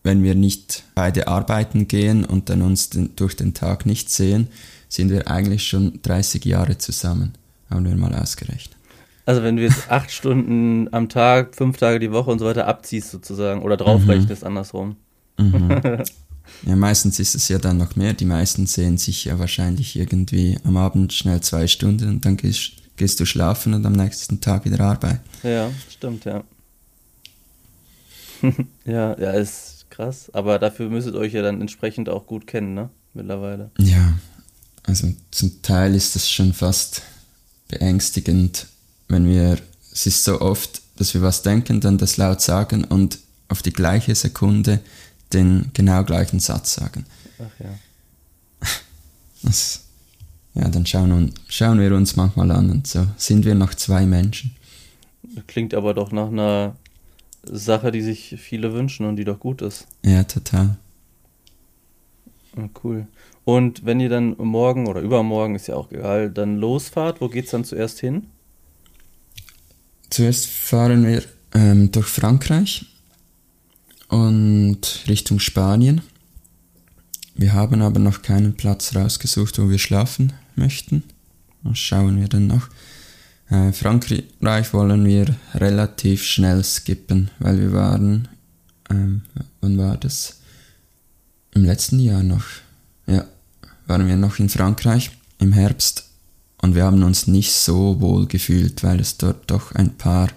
wenn 0.03 0.23
wir 0.23 0.35
nicht 0.35 0.85
beide 0.95 1.29
arbeiten 1.29 1.89
gehen 1.89 2.25
und 2.25 2.49
dann 2.49 2.63
uns 2.63 2.91
den, 2.91 3.15
durch 3.17 3.37
den 3.37 3.55
Tag 3.55 3.87
nicht 3.87 4.11
sehen, 4.11 4.49
sind 4.89 5.11
wir 5.11 5.31
eigentlich 5.31 5.67
schon 5.67 6.01
30 6.03 6.45
Jahre 6.45 6.79
zusammen, 6.79 7.35
haben 7.69 7.85
wir 7.85 7.95
mal 7.97 8.15
ausgerechnet. 8.15 8.77
Also 9.27 9.43
wenn 9.43 9.57
du 9.57 9.63
jetzt 9.63 9.91
acht 9.91 10.11
Stunden 10.11 10.93
am 10.93 11.09
Tag, 11.09 11.55
fünf 11.55 11.77
Tage 11.77 11.99
die 11.99 12.13
Woche 12.13 12.31
und 12.31 12.39
so 12.39 12.47
weiter 12.47 12.67
abziehst 12.67 13.11
sozusagen 13.11 13.63
oder 13.63 13.77
draufrechnest 13.77 14.43
mhm. 14.43 14.49
andersrum. 14.49 14.97
Mhm. 15.39 15.81
ja, 16.67 16.77
meistens 16.77 17.21
ist 17.21 17.35
es 17.35 17.49
ja 17.49 17.59
dann 17.59 17.77
noch 17.77 17.95
mehr. 17.97 18.15
Die 18.15 18.25
meisten 18.25 18.67
sehen 18.67 18.99
sich 18.99 19.27
ja 19.27 19.39
wahrscheinlich 19.39 19.97
irgendwie 19.97 20.59
am 20.65 20.77
Abend 20.77 21.13
schnell 21.13 21.41
zwei 21.43 21.67
Stunden 21.67 22.09
und 22.09 22.25
dann 22.25 22.37
gehst, 22.37 22.73
gehst 22.97 23.21
du 23.21 23.27
schlafen 23.27 23.75
und 23.75 23.85
am 23.87 23.93
nächsten 23.93 24.41
Tag 24.41 24.65
wieder 24.65 24.81
arbeiten. 24.81 25.21
Ja, 25.43 25.71
stimmt, 25.89 26.25
ja. 26.25 26.43
ja, 28.85 29.19
ja, 29.19 29.31
ist 29.33 29.80
krass. 29.91 30.31
Aber 30.33 30.59
dafür 30.59 30.89
müsstet 30.89 31.15
euch 31.15 31.33
ja 31.33 31.43
dann 31.43 31.61
entsprechend 31.61 32.09
auch 32.09 32.27
gut 32.27 32.47
kennen, 32.47 32.75
ne? 32.75 32.91
Mittlerweile. 33.13 33.71
Ja, 33.79 34.15
also 34.85 35.09
zum 35.31 35.63
Teil 35.63 35.95
ist 35.95 36.15
das 36.15 36.31
schon 36.31 36.53
fast 36.53 37.03
beängstigend, 37.69 38.67
wenn 39.09 39.27
wir, 39.27 39.59
es 39.93 40.07
ist 40.07 40.25
so 40.25 40.41
oft, 40.41 40.81
dass 40.97 41.15
wir 41.15 41.23
was 41.23 41.43
denken, 41.43 41.81
dann 41.81 41.99
das 41.99 42.17
laut 42.17 42.41
sagen 42.41 42.85
und 42.85 43.19
auf 43.49 43.63
die 43.63 43.73
gleiche 43.73 44.15
Sekunde 44.15 44.81
den 45.33 45.71
genau 45.75 46.05
gleichen 46.05 46.41
Satz 46.41 46.75
sagen. 46.75 47.07
Ach 47.39 47.65
ja. 47.65 47.71
Das, 49.43 49.85
ja, 50.55 50.69
dann 50.69 50.85
schauen, 50.85 51.33
schauen 51.49 51.81
wir 51.81 51.95
uns 51.95 52.15
manchmal 52.15 52.51
an 52.51 52.71
und 52.71 52.87
so 52.87 53.07
sind 53.17 53.47
wir 53.47 53.55
noch 53.55 53.73
zwei 53.73 54.05
Menschen. 54.05 54.55
Klingt 55.47 55.73
aber 55.73 55.95
doch 55.95 56.13
nach 56.13 56.29
einer 56.29 56.77
Sache, 57.43 57.91
die 57.91 58.03
sich 58.03 58.37
viele 58.39 58.73
wünschen 58.73 59.07
und 59.07 59.17
die 59.17 59.25
doch 59.25 59.41
gut 59.41 59.63
ist. 59.63 59.87
Ja, 60.05 60.25
total. 60.25 60.77
Ah, 62.57 62.69
cool. 62.85 63.07
Und 63.45 63.85
wenn 63.85 64.01
ihr 64.01 64.09
dann 64.09 64.37
morgen 64.37 64.87
oder 64.87 65.01
übermorgen, 65.01 65.55
ist 65.55 65.69
ja 65.69 65.77
auch 65.77 65.91
egal, 65.91 66.31
dann 66.31 66.57
losfahrt, 66.57 67.21
wo 67.21 67.29
geht's 67.29 67.51
dann 67.51 67.65
zuerst 67.65 68.01
hin? 68.01 68.27
Zuerst 70.11 70.47
fahren 70.47 71.07
wir 71.07 71.23
ähm, 71.55 71.91
durch 71.93 72.07
Frankreich 72.07 72.87
und 74.09 75.05
Richtung 75.09 75.39
Spanien. 75.39 76.03
Wir 77.35 77.55
haben 77.55 77.81
aber 77.81 78.01
noch 78.01 78.23
keinen 78.23 78.55
Platz 78.55 78.95
rausgesucht, 78.95 79.59
wo 79.59 79.71
wir 79.71 79.79
schlafen 79.79 80.33
möchten. 80.57 81.05
Das 81.63 81.79
schauen 81.79 82.21
wir 82.21 82.29
dann 82.29 82.49
noch. 82.49 82.69
Äh, 83.51 83.73
Frankreich 83.73 84.73
wollen 84.73 85.05
wir 85.05 85.35
relativ 85.55 86.25
schnell 86.25 86.63
skippen, 86.65 87.31
weil 87.41 87.59
wir 87.61 87.73
waren, 87.73 88.29
ähm, 88.89 89.23
wann 89.61 89.77
war 89.77 89.97
das? 89.97 90.41
Im 91.53 91.65
letzten 91.65 91.99
Jahr 91.99 92.23
noch. 92.23 92.45
Ja, 93.07 93.25
waren 93.87 94.07
wir 94.07 94.17
noch 94.17 94.39
in 94.39 94.49
Frankreich 94.49 95.11
im 95.39 95.53
Herbst 95.53 96.09
und 96.63 96.77
wir 96.77 96.85
haben 96.85 97.03
uns 97.03 97.27
nicht 97.27 97.53
so 97.53 98.01
wohl 98.01 98.27
gefühlt, 98.27 98.85
weil 98.85 99.01
es 99.01 99.17
dort 99.17 99.51
doch 99.51 99.73
ein 99.73 99.97
paar 99.97 100.29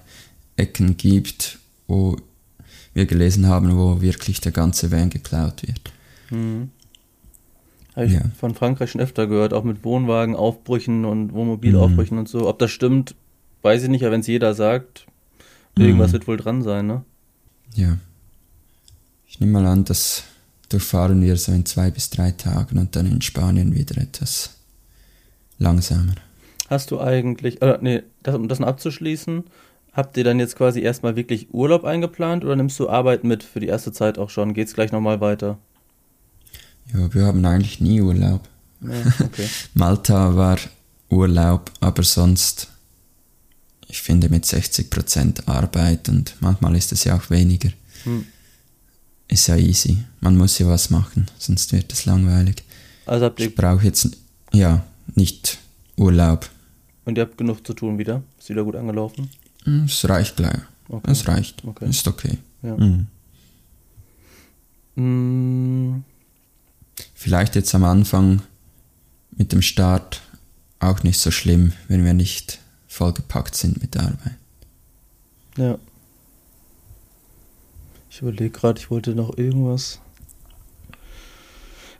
Ecken 0.55 0.97
gibt, 0.97 1.59
wo 1.87 2.17
wir 2.95 3.05
gelesen 3.05 3.47
haben, 3.47 3.77
wo 3.77 4.01
wirklich 4.01 4.41
der 4.41 4.51
ganze 4.51 4.91
Van 4.91 5.11
geklaut 5.11 5.61
wird. 5.63 5.91
Mhm. 6.31 6.71
Habe 7.95 8.07
ich 8.07 8.13
ja. 8.13 8.21
von 8.37 8.55
Frankreich 8.55 8.91
schon 8.91 9.01
öfter 9.01 9.27
gehört, 9.27 9.53
auch 9.53 9.63
mit 9.63 9.83
Wohnwagenaufbrüchen 9.83 11.05
und 11.05 11.33
Wohnmobilaufbrüchen 11.33 12.15
mhm. 12.15 12.21
und 12.21 12.29
so. 12.29 12.47
Ob 12.47 12.59
das 12.59 12.71
stimmt, 12.71 13.15
weiß 13.61 13.83
ich 13.83 13.89
nicht, 13.89 14.03
aber 14.03 14.13
wenn 14.13 14.21
es 14.21 14.27
jeder 14.27 14.53
sagt, 14.53 15.05
irgendwas 15.77 16.09
mhm. 16.09 16.13
wird 16.13 16.27
wohl 16.27 16.37
dran 16.37 16.61
sein, 16.63 16.87
ne? 16.87 17.03
Ja. 17.75 17.97
Ich 19.27 19.39
nehme 19.39 19.53
mal 19.53 19.65
an, 19.65 19.83
das 19.83 20.23
durchfahren 20.69 21.21
wir 21.21 21.37
so 21.37 21.51
in 21.51 21.65
zwei 21.65 21.91
bis 21.91 22.09
drei 22.09 22.31
Tagen 22.31 22.77
und 22.77 22.95
dann 22.95 23.07
in 23.07 23.21
Spanien 23.21 23.75
wieder 23.75 24.01
etwas 24.01 24.57
langsamer. 25.59 26.15
Hast 26.69 26.91
du 26.91 26.99
eigentlich, 26.99 27.61
äh, 27.61 27.77
nee, 27.81 28.03
das, 28.23 28.35
um 28.35 28.47
das 28.47 28.59
noch 28.59 28.67
abzuschließen, 28.67 29.43
habt 29.91 30.17
ihr 30.17 30.23
dann 30.23 30.39
jetzt 30.39 30.55
quasi 30.55 30.81
erstmal 30.81 31.15
wirklich 31.15 31.53
Urlaub 31.53 31.83
eingeplant 31.83 32.43
oder 32.43 32.55
nimmst 32.55 32.79
du 32.79 32.89
Arbeit 32.89 33.23
mit 33.23 33.43
für 33.43 33.59
die 33.59 33.67
erste 33.67 33.91
Zeit 33.91 34.17
auch 34.17 34.29
schon? 34.29 34.53
Geht's 34.53 34.73
gleich 34.73 34.91
nochmal 34.91 35.21
weiter? 35.21 35.59
Ja, 36.91 37.13
wir 37.13 37.25
haben 37.25 37.45
eigentlich 37.45 37.79
nie 37.79 38.01
Urlaub. 38.01 38.47
Ja, 38.81 38.89
okay. 39.23 39.47
Malta 39.73 40.35
war 40.35 40.57
Urlaub, 41.09 41.71
aber 41.79 42.03
sonst, 42.03 42.67
ich 43.87 44.01
finde 44.01 44.29
mit 44.29 44.45
60% 44.45 45.47
Arbeit 45.47 46.09
und 46.09 46.35
manchmal 46.39 46.75
ist 46.75 46.91
es 46.91 47.03
ja 47.03 47.15
auch 47.15 47.29
weniger. 47.29 47.69
Hm. 48.03 48.25
Ist 49.27 49.47
ja 49.47 49.55
easy. 49.55 49.97
Man 50.19 50.37
muss 50.37 50.59
ja 50.59 50.67
was 50.67 50.89
machen, 50.89 51.27
sonst 51.37 51.71
wird 51.71 51.91
es 51.93 52.05
langweilig. 52.05 52.63
Also 53.05 53.25
habt 53.25 53.39
ihr 53.39 53.47
ich 53.47 53.55
brauche 53.55 53.85
jetzt, 53.85 54.09
ja, 54.51 54.83
nicht 55.15 55.57
Urlaub. 55.97 56.49
Und 57.05 57.17
ihr 57.17 57.21
habt 57.23 57.37
genug 57.37 57.65
zu 57.65 57.73
tun 57.73 57.97
wieder? 57.97 58.23
Ist 58.39 58.49
wieder 58.49 58.63
gut 58.63 58.75
angelaufen? 58.75 59.29
Hm, 59.63 59.85
es 59.85 60.07
reicht 60.07 60.35
gleich. 60.35 60.59
Okay. 60.89 61.11
Es 61.11 61.27
reicht. 61.27 61.63
Okay. 61.65 61.89
Ist 61.89 62.07
okay. 62.07 62.37
Ja. 62.61 62.75
Mhm. 62.77 63.07
Mm. 64.95 66.03
Vielleicht 67.23 67.55
jetzt 67.55 67.73
am 67.73 67.85
Anfang 67.85 68.41
mit 69.31 69.53
dem 69.53 69.61
Start 69.61 70.19
auch 70.79 71.03
nicht 71.03 71.21
so 71.21 71.31
schlimm, 71.31 71.71
wenn 71.87 72.03
wir 72.03 72.13
nicht 72.13 72.59
vollgepackt 72.89 73.55
sind 73.55 73.81
mit 73.81 73.95
der 73.95 74.01
Arbeit. 74.01 74.35
Ja. 75.55 75.77
Ich 78.09 78.21
überlege 78.21 78.49
gerade, 78.49 78.77
ich 78.77 78.91
wollte 78.91 79.15
noch 79.15 79.37
irgendwas. 79.37 80.01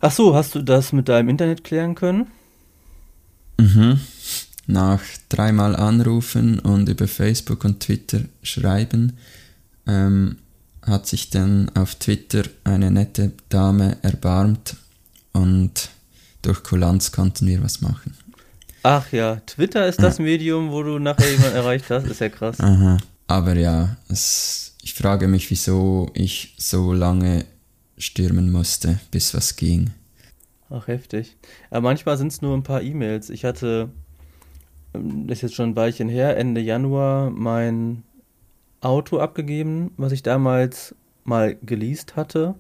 Ach 0.02 0.12
so, 0.12 0.36
hast 0.36 0.56
du 0.56 0.62
das 0.62 0.92
mit 0.92 1.08
deinem 1.08 1.30
Internet 1.30 1.64
klären 1.64 1.96
können? 1.96 2.28
Mhm. 3.58 4.02
Nach 4.68 5.02
dreimal 5.30 5.78
anrufen 5.78 6.60
und 6.60 6.90
über 6.90 7.08
Facebook 7.08 7.64
und 7.64 7.80
Twitter 7.80 8.24
schreiben, 8.42 9.18
ähm, 9.88 10.40
hat 10.82 11.08
sich 11.08 11.30
dann 11.30 11.70
auf 11.78 11.96
Twitter 11.96 12.44
eine 12.66 12.92
nette 12.92 13.32
Dame 13.48 13.96
erbarmt 14.02 14.76
und 15.34 15.90
durch 16.42 16.64
Kulanz 16.64 17.12
konnten 17.12 17.48
wir 17.48 17.64
was 17.64 17.82
machen. 17.82 18.16
Ach 18.84 19.12
ja, 19.12 19.38
Twitter 19.46 19.88
ist 19.88 20.02
das 20.02 20.18
ja. 20.18 20.26
Medium, 20.26 20.72
wo 20.72 20.84
du 20.84 21.00
nachher 21.00 21.32
jemanden 21.32 21.56
erreicht 21.56 21.90
hast, 21.90 22.06
ist 22.08 22.20
ja 22.20 22.30
krass. 22.30 22.60
Aha. 22.60 22.98
Aber 23.28 23.56
ja, 23.56 23.96
es, 24.10 24.76
ich 24.82 24.94
frage 24.94 25.28
mich, 25.28 25.50
wieso 25.50 26.10
ich 26.14 26.56
so 26.58 26.92
lange 26.92 27.46
stürmen 27.98 28.52
musste, 28.52 29.00
bis 29.12 29.34
was 29.34 29.56
ging. 29.56 29.92
Ach, 30.70 30.88
heftig. 30.88 31.38
Aber 31.70 31.82
manchmal 31.82 32.18
sind 32.18 32.32
es 32.32 32.42
nur 32.42 32.56
ein 32.56 32.64
paar 32.64 32.82
E-Mails. 32.82 33.30
Ich 33.30 33.46
hatte, 33.46 33.90
ähm, 34.94 35.28
das 35.28 35.38
ist 35.38 35.42
jetzt 35.44 35.56
schon 35.56 35.70
ein 35.70 35.76
Weilchen 35.76 36.10
her, 36.10 36.36
Ende 36.36 36.62
Januar 36.62 37.30
mein 37.30 38.04
Auto 38.82 39.20
abgegeben, 39.20 39.92
was 39.96 40.12
ich 40.12 40.24
damals 40.24 40.94
mal 41.24 41.56
geleast 41.62 42.16
hatte. 42.18 42.56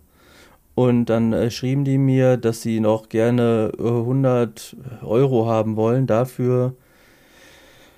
Und 0.75 1.05
dann 1.05 1.33
äh, 1.33 1.51
schrieben 1.51 1.85
die 1.85 1.97
mir, 1.97 2.37
dass 2.37 2.61
sie 2.61 2.79
noch 2.79 3.09
gerne 3.09 3.71
äh, 3.77 3.81
100 3.81 4.75
Euro 5.03 5.47
haben 5.47 5.75
wollen 5.75 6.07
dafür, 6.07 6.73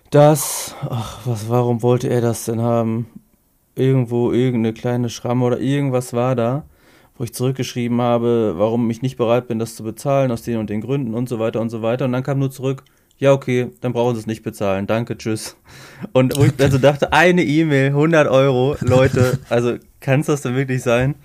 dass, 0.09 0.75
ach, 0.89 1.21
was, 1.25 1.49
warum 1.49 1.81
wollte 1.81 2.09
er 2.09 2.21
das 2.21 2.45
denn 2.45 2.61
haben? 2.61 3.07
Irgendwo 3.75 4.31
irgendeine 4.31 4.73
kleine 4.73 5.09
Schramme 5.09 5.45
oder 5.45 5.59
irgendwas 5.59 6.13
war 6.13 6.35
da, 6.35 6.65
wo 7.17 7.23
ich 7.23 7.33
zurückgeschrieben 7.33 8.01
habe, 8.01 8.53
warum 8.57 8.89
ich 8.89 9.01
nicht 9.01 9.17
bereit 9.17 9.47
bin, 9.47 9.59
das 9.59 9.75
zu 9.75 9.83
bezahlen, 9.83 10.31
aus 10.31 10.43
den 10.43 10.57
und 10.57 10.69
den 10.69 10.81
Gründen 10.81 11.13
und 11.13 11.29
so 11.29 11.39
weiter 11.39 11.61
und 11.61 11.69
so 11.69 11.81
weiter. 11.81 12.05
Und 12.05 12.11
dann 12.11 12.23
kam 12.23 12.39
nur 12.39 12.51
zurück, 12.51 12.83
ja, 13.17 13.31
okay, 13.31 13.71
dann 13.81 13.93
brauchen 13.93 14.15
sie 14.15 14.21
es 14.21 14.27
nicht 14.27 14.43
bezahlen. 14.43 14.87
Danke, 14.87 15.17
tschüss. 15.17 15.55
Und 16.11 16.37
wo 16.37 16.43
ich 16.45 16.53
also 16.59 16.77
dachte, 16.77 17.13
eine 17.13 17.43
E-Mail, 17.43 17.87
100 17.87 18.27
Euro, 18.27 18.75
Leute, 18.81 19.39
also 19.49 19.75
kann 20.01 20.21
es 20.21 20.27
das 20.27 20.41
denn 20.41 20.55
wirklich 20.55 20.83
sein? 20.83 21.15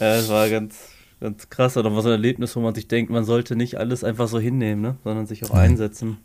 Ja, 0.00 0.16
es 0.16 0.28
war 0.28 0.48
ganz, 0.48 0.74
ganz 1.20 1.48
krass. 1.50 1.76
Oder 1.76 1.94
was 1.94 2.04
so 2.04 2.08
ein 2.08 2.14
Erlebnis, 2.14 2.56
wo 2.56 2.60
man 2.60 2.74
sich 2.74 2.88
denkt, 2.88 3.12
man 3.12 3.24
sollte 3.24 3.54
nicht 3.54 3.76
alles 3.76 4.02
einfach 4.02 4.28
so 4.28 4.40
hinnehmen, 4.40 4.80
ne? 4.80 4.96
sondern 5.04 5.26
sich 5.26 5.44
auch 5.44 5.50
einsetzen. 5.50 6.16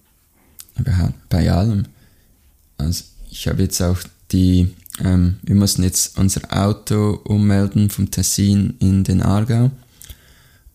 Aber 0.76 1.14
bei 1.30 1.52
allem. 1.52 1.86
Also 2.78 3.04
ich 3.30 3.48
habe 3.48 3.64
jetzt 3.64 3.82
auch 3.82 4.00
die, 4.32 4.74
ähm, 5.04 5.38
wir 5.44 5.56
mussten 5.56 5.84
jetzt 5.84 6.18
unser 6.18 6.42
Auto 6.52 7.20
ummelden 7.26 7.90
vom 7.90 8.10
Tessin 8.12 8.76
in 8.80 9.04
den 9.04 9.22
Aargau 9.22 9.72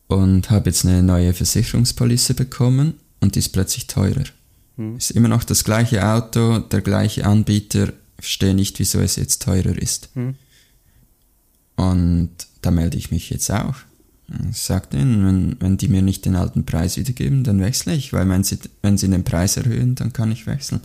und 0.08 0.50
habe 0.50 0.70
jetzt 0.70 0.84
eine 0.84 1.02
neue 1.02 1.32
Versicherungspolice 1.32 2.34
bekommen 2.34 2.94
und 3.20 3.34
die 3.34 3.40
ist 3.40 3.50
plötzlich 3.50 3.86
teurer. 3.86 4.24
Hm. 4.76 4.96
Ist 4.96 5.10
immer 5.10 5.28
noch 5.28 5.44
das 5.44 5.64
gleiche 5.64 6.06
Auto, 6.06 6.58
der 6.58 6.80
gleiche 6.80 7.26
Anbieter, 7.26 7.92
verstehe 8.18 8.54
nicht, 8.54 8.78
wieso 8.78 9.00
es 9.00 9.16
jetzt 9.16 9.42
teurer 9.42 9.76
ist. 9.76 10.10
Hm. 10.14 10.34
Und 11.76 12.30
da 12.62 12.70
melde 12.70 12.99
ich 12.99 13.11
mich 13.11 13.31
jetzt 13.31 13.51
auch. 13.51 13.77
Ich 14.51 14.59
sage 14.59 14.88
denen, 14.92 15.27
wenn, 15.27 15.57
wenn 15.61 15.77
die 15.77 15.88
mir 15.88 16.03
nicht 16.03 16.25
den 16.25 16.37
alten 16.37 16.64
Preis 16.64 16.96
wiedergeben, 16.96 17.42
dann 17.42 17.61
wechsle 17.61 17.94
ich, 17.94 18.12
weil 18.12 18.29
wenn 18.29 18.44
sie, 18.44 18.59
wenn 18.81 18.96
sie 18.96 19.09
den 19.09 19.25
Preis 19.25 19.57
erhöhen, 19.57 19.96
dann 19.96 20.12
kann 20.12 20.31
ich 20.31 20.46
wechseln. 20.46 20.81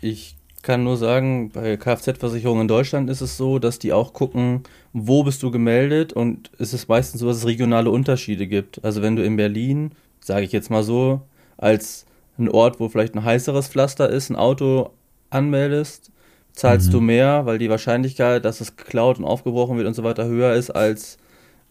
Ich 0.00 0.36
kann 0.62 0.82
nur 0.82 0.96
sagen, 0.96 1.50
bei 1.50 1.76
Kfz-Versicherungen 1.76 2.62
in 2.62 2.68
Deutschland 2.68 3.10
ist 3.10 3.20
es 3.20 3.36
so, 3.36 3.58
dass 3.58 3.78
die 3.78 3.92
auch 3.92 4.14
gucken, 4.14 4.62
wo 4.92 5.22
bist 5.22 5.42
du 5.42 5.50
gemeldet 5.50 6.12
und 6.12 6.50
es 6.58 6.72
ist 6.72 6.88
meistens 6.88 7.20
so, 7.20 7.28
dass 7.28 7.36
es 7.36 7.46
regionale 7.46 7.90
Unterschiede 7.90 8.46
gibt. 8.46 8.84
Also 8.84 9.02
wenn 9.02 9.16
du 9.16 9.24
in 9.24 9.36
Berlin, 9.36 9.92
sage 10.20 10.44
ich 10.44 10.52
jetzt 10.52 10.70
mal 10.70 10.82
so, 10.82 11.20
als 11.56 12.06
ein 12.38 12.48
Ort, 12.48 12.80
wo 12.80 12.88
vielleicht 12.88 13.14
ein 13.14 13.24
heißeres 13.24 13.68
Pflaster 13.68 14.10
ist, 14.10 14.30
ein 14.30 14.36
Auto 14.36 14.90
anmeldest, 15.30 16.10
zahlst 16.56 16.88
mhm. 16.88 16.92
du 16.92 17.00
mehr, 17.00 17.46
weil 17.46 17.58
die 17.58 17.70
Wahrscheinlichkeit, 17.70 18.44
dass 18.44 18.60
es 18.60 18.76
geklaut 18.76 19.18
und 19.18 19.24
aufgebrochen 19.24 19.76
wird 19.76 19.86
und 19.86 19.94
so 19.94 20.02
weiter 20.02 20.26
höher 20.26 20.54
ist 20.54 20.70
als, 20.70 21.18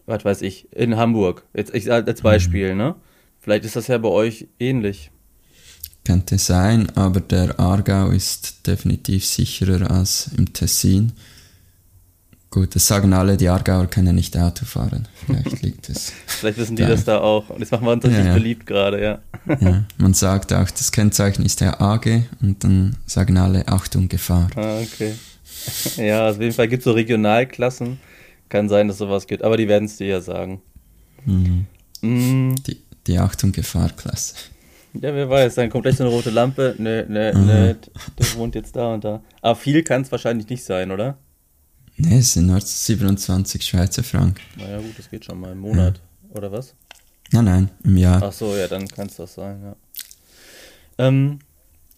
was 0.06 0.24
weiß 0.24 0.40
ich, 0.42 0.72
in 0.72 0.96
Hamburg. 0.96 1.44
Jetzt 1.54 1.74
ich, 1.74 1.92
als 1.92 2.22
Beispiel, 2.22 2.72
mhm. 2.72 2.78
ne? 2.78 2.94
Vielleicht 3.40 3.64
ist 3.64 3.76
das 3.76 3.88
ja 3.88 3.98
bei 3.98 4.08
euch 4.08 4.48
ähnlich. 4.58 5.10
Könnte 6.04 6.38
sein, 6.38 6.88
aber 6.96 7.20
der 7.20 7.60
Aargau 7.60 8.10
ist 8.10 8.66
definitiv 8.66 9.26
sicherer 9.26 9.90
als 9.90 10.30
im 10.36 10.52
Tessin. 10.52 11.12
Gut, 12.50 12.74
das 12.74 12.86
sagen 12.86 13.12
alle, 13.12 13.36
die 13.36 13.48
Aargauer 13.48 13.86
können 13.86 14.14
nicht 14.14 14.36
Auto 14.36 14.64
fahren. 14.64 15.08
Vielleicht 15.26 15.62
liegt 15.62 15.88
es. 15.88 16.12
Vielleicht 16.26 16.58
wissen 16.58 16.76
die 16.76 16.82
da. 16.82 16.88
das 16.88 17.04
da 17.04 17.20
auch. 17.20 17.50
Und 17.50 17.60
das 17.60 17.70
machen 17.70 17.84
wir 17.84 17.92
uns 17.92 18.04
richtig 18.04 18.24
ja, 18.24 18.28
ja. 18.28 18.34
beliebt 18.34 18.66
gerade, 18.66 19.02
ja. 19.02 19.18
ja. 19.60 19.84
Man 19.98 20.14
sagt 20.14 20.52
auch, 20.52 20.70
das 20.70 20.92
Kennzeichen 20.92 21.44
ist 21.44 21.60
der 21.60 21.80
AG 21.80 22.22
und 22.40 22.62
dann 22.62 22.96
sagen 23.04 23.36
alle 23.36 23.66
Achtung, 23.68 24.08
Gefahr. 24.08 24.48
Ah, 24.56 24.78
okay. 24.80 25.14
Ja, 25.96 26.30
auf 26.30 26.40
jeden 26.40 26.52
Fall 26.52 26.68
gibt 26.68 26.80
es 26.80 26.84
so 26.84 26.92
Regionalklassen. 26.92 27.98
Kann 28.48 28.68
sein, 28.68 28.86
dass 28.86 28.98
sowas 28.98 29.26
gibt, 29.26 29.42
aber 29.42 29.56
die 29.56 29.66
werden 29.66 29.86
es 29.86 29.96
dir 29.96 30.06
ja 30.06 30.20
sagen. 30.20 30.60
Mhm. 31.24 31.66
Mhm. 32.02 32.54
Die, 32.66 32.78
die 33.06 33.18
Achtung, 33.18 33.50
Gefahr-Klasse. 33.50 34.34
Ja, 34.94 35.14
wer 35.14 35.28
weiß, 35.28 35.56
dann 35.56 35.68
kommt 35.70 35.82
gleich 35.82 35.96
so 35.96 36.04
eine 36.04 36.12
rote 36.12 36.30
Lampe. 36.30 36.74
Nö, 36.78 37.04
nö, 37.08 37.32
mhm. 37.34 37.46
nö, 37.46 37.74
der 38.18 38.34
wohnt 38.36 38.54
jetzt 38.54 38.76
da 38.76 38.94
und 38.94 39.04
da. 39.04 39.22
Aber 39.42 39.56
viel 39.56 39.82
kann 39.82 40.02
es 40.02 40.12
wahrscheinlich 40.12 40.48
nicht 40.48 40.64
sein, 40.64 40.90
oder? 40.90 41.18
Ne, 41.98 42.18
es 42.18 42.34
sind 42.34 42.46
nur 42.46 42.60
27 42.60 43.64
Schweizer 43.64 44.02
Franken. 44.02 44.40
Naja, 44.56 44.78
gut, 44.78 44.98
das 44.98 45.08
geht 45.08 45.24
schon 45.24 45.40
mal 45.40 45.52
im 45.52 45.60
Monat, 45.60 46.00
ja. 46.28 46.36
oder 46.36 46.52
was? 46.52 46.74
Nein, 47.32 47.44
nein, 47.44 47.70
im 47.84 47.96
Jahr. 47.96 48.22
Ach 48.22 48.32
so, 48.32 48.54
ja, 48.54 48.68
dann 48.68 48.86
kann 48.86 49.06
es 49.06 49.16
das 49.16 49.34
sein, 49.34 49.62
ja. 49.62 49.76
Ähm, 50.98 51.38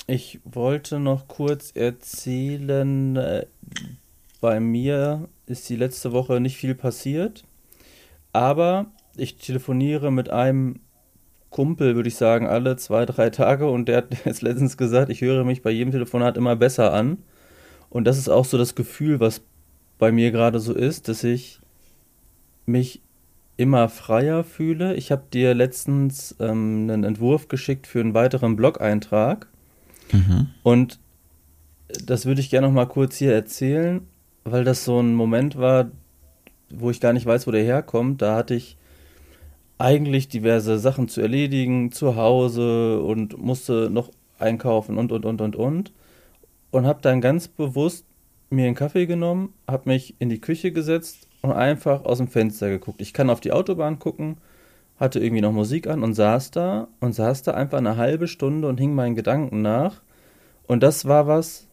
ich 0.06 0.40
wollte 0.44 1.00
noch 1.00 1.28
kurz 1.28 1.72
erzählen, 1.74 3.16
äh, 3.16 3.46
bei 4.40 4.61
mir 4.61 5.28
ist 5.46 5.68
die 5.68 5.76
letzte 5.76 6.12
Woche 6.12 6.40
nicht 6.40 6.56
viel 6.56 6.74
passiert, 6.74 7.44
aber 8.32 8.87
ich 9.16 9.37
telefoniere 9.37 10.12
mit 10.12 10.30
einem 10.30 10.80
Kumpel, 11.50 11.96
würde 11.96 12.08
ich 12.08 12.16
sagen, 12.16 12.46
alle 12.46 12.76
zwei, 12.76 13.04
drei 13.04 13.30
Tage 13.30 13.68
und 13.68 13.87
der 13.87 13.98
hat 13.98 14.06
jetzt 14.24 14.42
letztens 14.42 14.76
gesagt, 14.76 15.11
ich 15.11 15.20
höre 15.20 15.44
mich 15.44 15.62
bei 15.62 15.70
jedem 15.70 15.90
Telefonat 15.90 16.37
immer 16.37 16.56
besser 16.56 16.92
an. 16.92 17.18
Und 17.90 18.04
das 18.04 18.18
ist 18.18 18.28
auch 18.28 18.44
so 18.44 18.58
das 18.58 18.74
Gefühl, 18.74 19.18
was 19.18 19.40
bei 19.98 20.12
mir 20.12 20.30
gerade 20.30 20.61
so 20.61 20.72
ist, 20.72 21.08
dass 21.08 21.24
ich 21.24 21.61
mich 22.66 23.02
immer 23.56 23.88
freier 23.88 24.44
fühle. 24.44 24.94
Ich 24.94 25.11
habe 25.11 25.24
dir 25.32 25.52
letztens 25.54 26.37
ähm, 26.38 26.88
einen 26.88 27.04
Entwurf 27.04 27.48
geschickt 27.48 27.87
für 27.87 28.00
einen 28.00 28.14
weiteren 28.14 28.54
Blog-Eintrag. 28.56 29.48
Mhm. 30.12 30.48
Und 30.62 31.00
das 31.88 32.26
würde 32.26 32.40
ich 32.40 32.50
gerne 32.50 32.68
noch 32.68 32.74
mal 32.74 32.87
kurz 32.87 33.16
hier 33.16 33.34
erzählen, 33.34 34.06
weil 34.44 34.64
das 34.64 34.84
so 34.84 35.00
ein 35.00 35.14
Moment 35.14 35.58
war, 35.58 35.90
wo 36.70 36.90
ich 36.90 37.00
gar 37.00 37.12
nicht 37.12 37.26
weiß, 37.26 37.46
wo 37.46 37.50
der 37.50 37.64
herkommt. 37.64 38.22
Da 38.22 38.37
hatte 38.37 38.54
ich 38.54 38.76
eigentlich 39.78 40.28
diverse 40.28 40.78
Sachen 40.78 41.08
zu 41.08 41.20
erledigen, 41.20 41.90
zu 41.92 42.16
Hause 42.16 43.00
und 43.00 43.38
musste 43.38 43.90
noch 43.90 44.11
einkaufen 44.38 44.98
und, 44.98 45.11
und, 45.11 45.24
und, 45.24 45.40
und, 45.40 45.56
und. 45.56 45.92
Und 46.70 46.87
habe 46.87 47.00
dann 47.00 47.20
ganz 47.20 47.48
bewusst 47.48 48.04
mir 48.50 48.66
einen 48.66 48.74
Kaffee 48.74 49.06
genommen, 49.06 49.52
habe 49.66 49.90
mich 49.90 50.14
in 50.18 50.28
die 50.28 50.40
Küche 50.40 50.72
gesetzt 50.72 51.26
und 51.42 51.52
einfach 51.52 52.04
aus 52.04 52.18
dem 52.18 52.28
Fenster 52.28 52.68
geguckt. 52.68 53.00
Ich 53.00 53.12
kann 53.12 53.30
auf 53.30 53.40
die 53.40 53.52
Autobahn 53.52 53.98
gucken, 53.98 54.38
hatte 54.98 55.20
irgendwie 55.20 55.42
noch 55.42 55.52
Musik 55.52 55.87
an 55.87 56.02
und 56.02 56.14
saß 56.14 56.50
da 56.50 56.88
und 57.00 57.14
saß 57.14 57.42
da 57.42 57.52
einfach 57.52 57.78
eine 57.78 57.96
halbe 57.96 58.26
Stunde 58.26 58.68
und 58.68 58.78
hing 58.78 58.94
meinen 58.94 59.14
Gedanken 59.14 59.62
nach. 59.62 60.00
Und 60.66 60.82
das 60.82 61.06
war 61.06 61.26
was, 61.26 61.66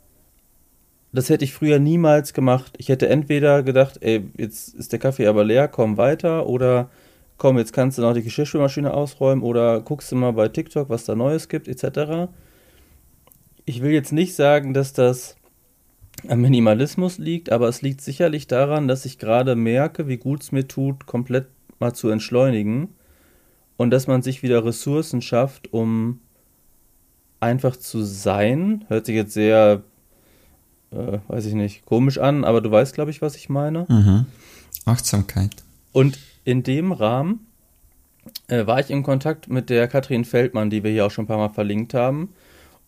das 1.12 1.30
hätte 1.30 1.46
ich 1.46 1.54
früher 1.54 1.80
niemals 1.80 2.34
gemacht. 2.34 2.74
Ich 2.78 2.90
hätte 2.90 3.10
entweder 3.10 3.64
gedacht, 3.64 3.98
ey, 4.02 4.26
jetzt 4.38 4.76
ist 4.76 4.92
der 4.92 5.00
Kaffee 5.00 5.28
aber 5.28 5.44
leer, 5.44 5.68
komm 5.68 5.98
weiter, 5.98 6.48
oder 6.48 6.90
komm, 7.38 7.58
jetzt 7.58 7.74
kannst 7.74 7.98
du 7.98 8.02
noch 8.02 8.14
die 8.14 8.24
Geschirrspülmaschine 8.24 8.94
ausräumen, 8.94 9.44
oder 9.44 9.82
guckst 9.82 10.12
du 10.12 10.16
mal 10.16 10.32
bei 10.32 10.48
TikTok, 10.50 10.90
was 10.90 11.06
da 11.06 11.16
Neues 11.16 11.50
gibt, 11.50 11.68
etc. 11.68 12.30
Ich 13.66 13.82
will 13.82 13.92
jetzt 13.92 14.12
nicht 14.12 14.36
sagen, 14.36 14.74
dass 14.74 14.94
das 14.94 15.36
am 16.30 16.42
Minimalismus 16.42 17.18
liegt, 17.18 17.52
aber 17.52 17.68
es 17.68 17.82
liegt 17.82 18.02
sicherlich 18.02 18.48
daran, 18.48 18.88
dass 18.88 19.06
ich 19.06 19.18
gerade 19.18 19.56
merke, 19.56 20.08
wie 20.08 20.18
gut 20.18 20.44
es 20.44 20.52
mir 20.52 20.68
tut, 20.68 21.06
komplett 21.06 21.48
mal 21.80 21.94
zu 21.94 22.10
entschleunigen 22.10 22.90
und 23.78 23.92
dass 23.92 24.08
man 24.08 24.22
sich 24.22 24.44
wieder 24.44 24.64
Ressourcen 24.66 25.22
schafft, 25.22 25.74
um 25.74 26.20
einfach 27.40 27.76
zu 27.76 28.04
sein. 28.04 28.86
Hört 28.88 29.06
sich 29.06 29.16
jetzt 29.16 29.34
sehr, 29.34 29.84
äh, 30.92 31.20
weiß 31.28 31.46
ich 31.46 31.54
nicht, 31.54 31.86
komisch 31.86 32.18
an, 32.18 32.44
aber 32.44 32.62
du 32.62 32.72
weißt, 32.72 32.94
glaube 32.94 33.12
ich, 33.12 33.22
was 33.22 33.36
ich 33.36 33.50
meine. 33.50 33.86
Mhm. 33.90 34.26
Achtsamkeit. 34.86 35.64
Und 35.92 36.20
in 36.44 36.64
dem 36.64 36.92
Rahmen 36.92 37.48
äh, 38.48 38.66
war 38.66 38.80
ich 38.80 38.90
in 38.90 39.04
Kontakt 39.04 39.50
mit 39.50 39.70
der 39.70 39.88
Katrin 39.88 40.26
Feldmann, 40.26 40.70
die 40.70 40.84
wir 40.84 40.92
hier 40.92 41.06
auch 41.06 41.12
schon 41.12 41.26
ein 41.26 41.28
paar 41.28 41.38
Mal 41.38 41.50
verlinkt 41.50 41.94
haben. 41.94 42.30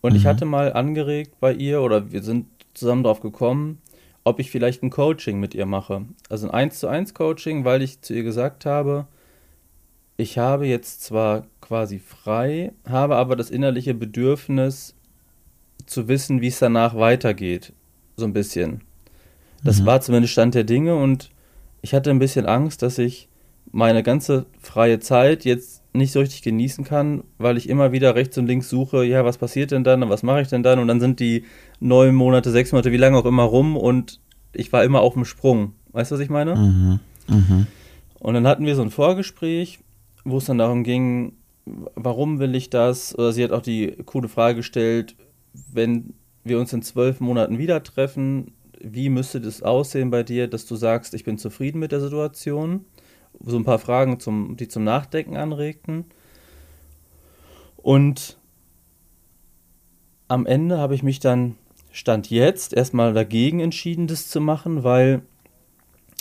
Und 0.00 0.12
mhm. 0.12 0.18
ich 0.18 0.26
hatte 0.26 0.44
mal 0.44 0.72
angeregt 0.72 1.32
bei 1.40 1.52
ihr, 1.52 1.82
oder 1.82 2.12
wir 2.12 2.22
sind 2.22 2.46
zusammen 2.78 3.02
drauf 3.02 3.20
gekommen, 3.20 3.80
ob 4.24 4.40
ich 4.40 4.50
vielleicht 4.50 4.82
ein 4.82 4.90
Coaching 4.90 5.40
mit 5.40 5.54
ihr 5.54 5.66
mache. 5.66 6.04
Also 6.28 6.48
ein 6.48 6.54
1 6.54 6.80
zu 6.80 6.88
1 6.88 7.14
Coaching, 7.14 7.64
weil 7.64 7.82
ich 7.82 8.00
zu 8.02 8.14
ihr 8.14 8.22
gesagt 8.22 8.66
habe, 8.66 9.06
ich 10.16 10.36
habe 10.36 10.66
jetzt 10.66 11.02
zwar 11.02 11.46
quasi 11.60 11.98
frei, 11.98 12.72
habe 12.88 13.16
aber 13.16 13.36
das 13.36 13.50
innerliche 13.50 13.94
Bedürfnis 13.94 14.94
zu 15.86 16.08
wissen, 16.08 16.40
wie 16.40 16.48
es 16.48 16.58
danach 16.58 16.96
weitergeht. 16.96 17.72
So 18.16 18.24
ein 18.24 18.32
bisschen. 18.32 18.82
Das 19.62 19.80
mhm. 19.80 19.86
war 19.86 20.00
zumindest 20.00 20.32
Stand 20.32 20.54
der 20.54 20.64
Dinge 20.64 20.96
und 20.96 21.30
ich 21.82 21.94
hatte 21.94 22.10
ein 22.10 22.18
bisschen 22.18 22.46
Angst, 22.46 22.82
dass 22.82 22.98
ich 22.98 23.28
meine 23.70 24.02
ganze 24.02 24.46
freie 24.60 24.98
Zeit 24.98 25.44
jetzt 25.44 25.82
nicht 25.98 26.12
so 26.12 26.20
richtig 26.20 26.42
genießen 26.42 26.84
kann, 26.84 27.24
weil 27.36 27.56
ich 27.56 27.68
immer 27.68 27.92
wieder 27.92 28.14
rechts 28.14 28.38
und 28.38 28.46
links 28.46 28.70
suche, 28.70 29.04
ja, 29.04 29.24
was 29.24 29.38
passiert 29.38 29.70
denn 29.70 29.84
dann 29.84 30.02
und 30.02 30.08
was 30.08 30.22
mache 30.22 30.40
ich 30.40 30.48
denn 30.48 30.62
dann? 30.62 30.78
Und 30.78 30.88
dann 30.88 31.00
sind 31.00 31.20
die 31.20 31.44
neun 31.80 32.14
Monate, 32.14 32.50
sechs 32.50 32.72
Monate, 32.72 32.92
wie 32.92 32.96
lange 32.96 33.18
auch 33.18 33.26
immer 33.26 33.42
rum 33.42 33.76
und 33.76 34.20
ich 34.52 34.72
war 34.72 34.84
immer 34.84 35.00
auf 35.00 35.14
dem 35.14 35.24
Sprung. 35.24 35.74
Weißt 35.92 36.10
du, 36.10 36.14
was 36.14 36.22
ich 36.22 36.30
meine? 36.30 36.56
Mhm. 36.56 37.00
Mhm. 37.28 37.66
Und 38.18 38.34
dann 38.34 38.46
hatten 38.46 38.66
wir 38.66 38.74
so 38.74 38.82
ein 38.82 38.90
Vorgespräch, 38.90 39.80
wo 40.24 40.38
es 40.38 40.46
dann 40.46 40.58
darum 40.58 40.82
ging, 40.84 41.34
warum 41.94 42.38
will 42.38 42.54
ich 42.54 42.70
das? 42.70 43.16
Oder 43.16 43.32
sie 43.32 43.44
hat 43.44 43.52
auch 43.52 43.62
die 43.62 43.96
coole 44.04 44.28
Frage 44.28 44.56
gestellt, 44.56 45.16
wenn 45.72 46.14
wir 46.44 46.58
uns 46.58 46.72
in 46.72 46.82
zwölf 46.82 47.20
Monaten 47.20 47.58
wieder 47.58 47.82
treffen, 47.82 48.52
wie 48.80 49.08
müsste 49.08 49.40
das 49.40 49.62
aussehen 49.62 50.10
bei 50.10 50.22
dir, 50.22 50.48
dass 50.48 50.66
du 50.66 50.76
sagst, 50.76 51.14
ich 51.14 51.24
bin 51.24 51.38
zufrieden 51.38 51.78
mit 51.78 51.92
der 51.92 52.00
Situation? 52.00 52.84
So 53.44 53.56
ein 53.56 53.64
paar 53.64 53.78
Fragen, 53.78 54.20
zum, 54.20 54.56
die 54.56 54.68
zum 54.68 54.84
Nachdenken 54.84 55.36
anregten. 55.36 56.06
Und 57.76 58.38
am 60.28 60.46
Ende 60.46 60.78
habe 60.78 60.94
ich 60.94 61.02
mich 61.02 61.20
dann, 61.20 61.56
Stand 61.90 62.30
jetzt, 62.30 62.74
erstmal 62.74 63.14
dagegen 63.14 63.60
entschieden, 63.60 64.06
das 64.06 64.28
zu 64.28 64.40
machen, 64.40 64.84
weil 64.84 65.22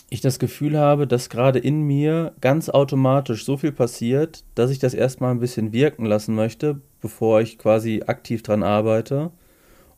ich 0.10 0.22
das 0.22 0.40
Gefühl 0.40 0.78
habe, 0.78 1.06
dass 1.06 1.30
gerade 1.30 1.60
in 1.60 1.82
mir 1.82 2.34
ganz 2.40 2.70
automatisch 2.70 3.44
so 3.44 3.58
viel 3.58 3.74
passiert, 3.74 4.46
dass 4.56 4.72
ich 4.72 4.80
das 4.80 4.94
erstmal 4.94 5.32
ein 5.32 5.40
bisschen 5.40 5.74
wirken 5.74 6.06
lassen 6.06 6.34
möchte, 6.34 6.80
bevor 7.02 7.42
ich 7.42 7.58
quasi 7.58 8.04
aktiv 8.08 8.42
dran 8.44 8.64
arbeite. 8.64 9.32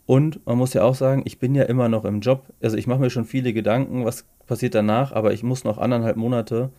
Und 0.08 0.43
man 0.47 0.58
muss 0.58 0.73
ja 0.73 0.84
auch 0.84 0.95
sagen, 0.95 1.21
ich 1.25 1.38
bin 1.38 1.53
ja 1.53 1.63
immer 1.63 1.88
noch 1.88 2.03
im 2.05 2.21
Job. 2.21 2.45
Also 2.63 2.77
ich 2.77 2.88
mache 2.88 2.99
mir 2.99 3.12
schon 3.12 3.25
viele 3.25 3.53
Gedanken, 3.53 4.05
was 4.05 4.25
passiert 4.47 4.73
danach, 4.73 5.12
aber 5.12 5.34
ich 5.34 5.43
muss 5.43 5.63
noch 5.63 5.77
anderthalb 5.77 6.17
Monate 6.17 6.71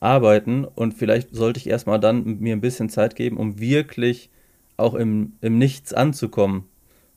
arbeiten 0.00 0.64
und 0.64 0.94
vielleicht 0.94 1.34
sollte 1.34 1.58
ich 1.58 1.68
erstmal 1.68 2.00
dann 2.00 2.38
mir 2.40 2.54
ein 2.54 2.60
bisschen 2.60 2.88
Zeit 2.88 3.16
geben, 3.16 3.36
um 3.36 3.58
wirklich 3.58 4.30
auch 4.76 4.94
im, 4.94 5.32
im 5.40 5.58
Nichts 5.58 5.92
anzukommen, 5.92 6.64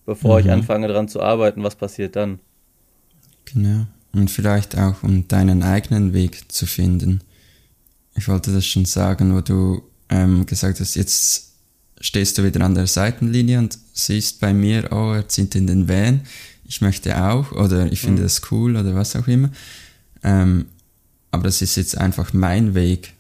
bevor 0.06 0.40
mhm. 0.40 0.46
ich 0.46 0.52
anfange 0.52 0.88
daran 0.88 1.08
zu 1.08 1.22
arbeiten, 1.22 1.64
was 1.64 1.76
passiert 1.76 2.16
dann. 2.16 2.40
Genau. 3.46 3.86
Und 4.14 4.32
vielleicht 4.32 4.78
auch, 4.78 5.04
um 5.04 5.28
deinen 5.28 5.62
eigenen 5.62 6.14
Weg 6.14 6.52
zu 6.52 6.66
finden. 6.66 7.22
Ich 8.16 8.28
wollte 8.28 8.52
das 8.52 8.66
schon 8.66 8.86
sagen, 8.86 9.36
wo 9.36 9.42
du 9.42 9.84
ähm, 10.10 10.46
gesagt 10.46 10.80
hast, 10.80 10.96
jetzt 10.96 11.54
stehst 12.02 12.38
du 12.38 12.44
wieder 12.44 12.62
an 12.62 12.76
der 12.76 12.88
Seitenlinie 12.88 13.60
und 13.60 13.78
siehst 13.94 14.40
bei 14.40 14.54
mir, 14.54 14.90
oh, 14.92 15.14
er 15.14 15.28
zieht 15.28 15.54
in 15.56 15.68
den 15.68 15.88
Van, 15.88 16.22
ich 16.66 16.82
möchte 16.82 17.22
auch, 17.22 17.52
oder 17.52 17.92
ich 17.92 18.02
finde 18.02 18.22
mhm. 18.22 18.26
das 18.26 18.42
cool, 18.52 18.76
oder 18.76 18.96
was 18.96 19.16
auch 19.16 19.28
immer. 19.28 19.50
Ähm, 20.24 20.68
aber 21.40 21.48
das 21.48 21.62
ist 21.62 21.78
jetzt 21.78 21.98
einfach 21.98 22.34
mein 22.34 22.76
Weg. 22.76 23.14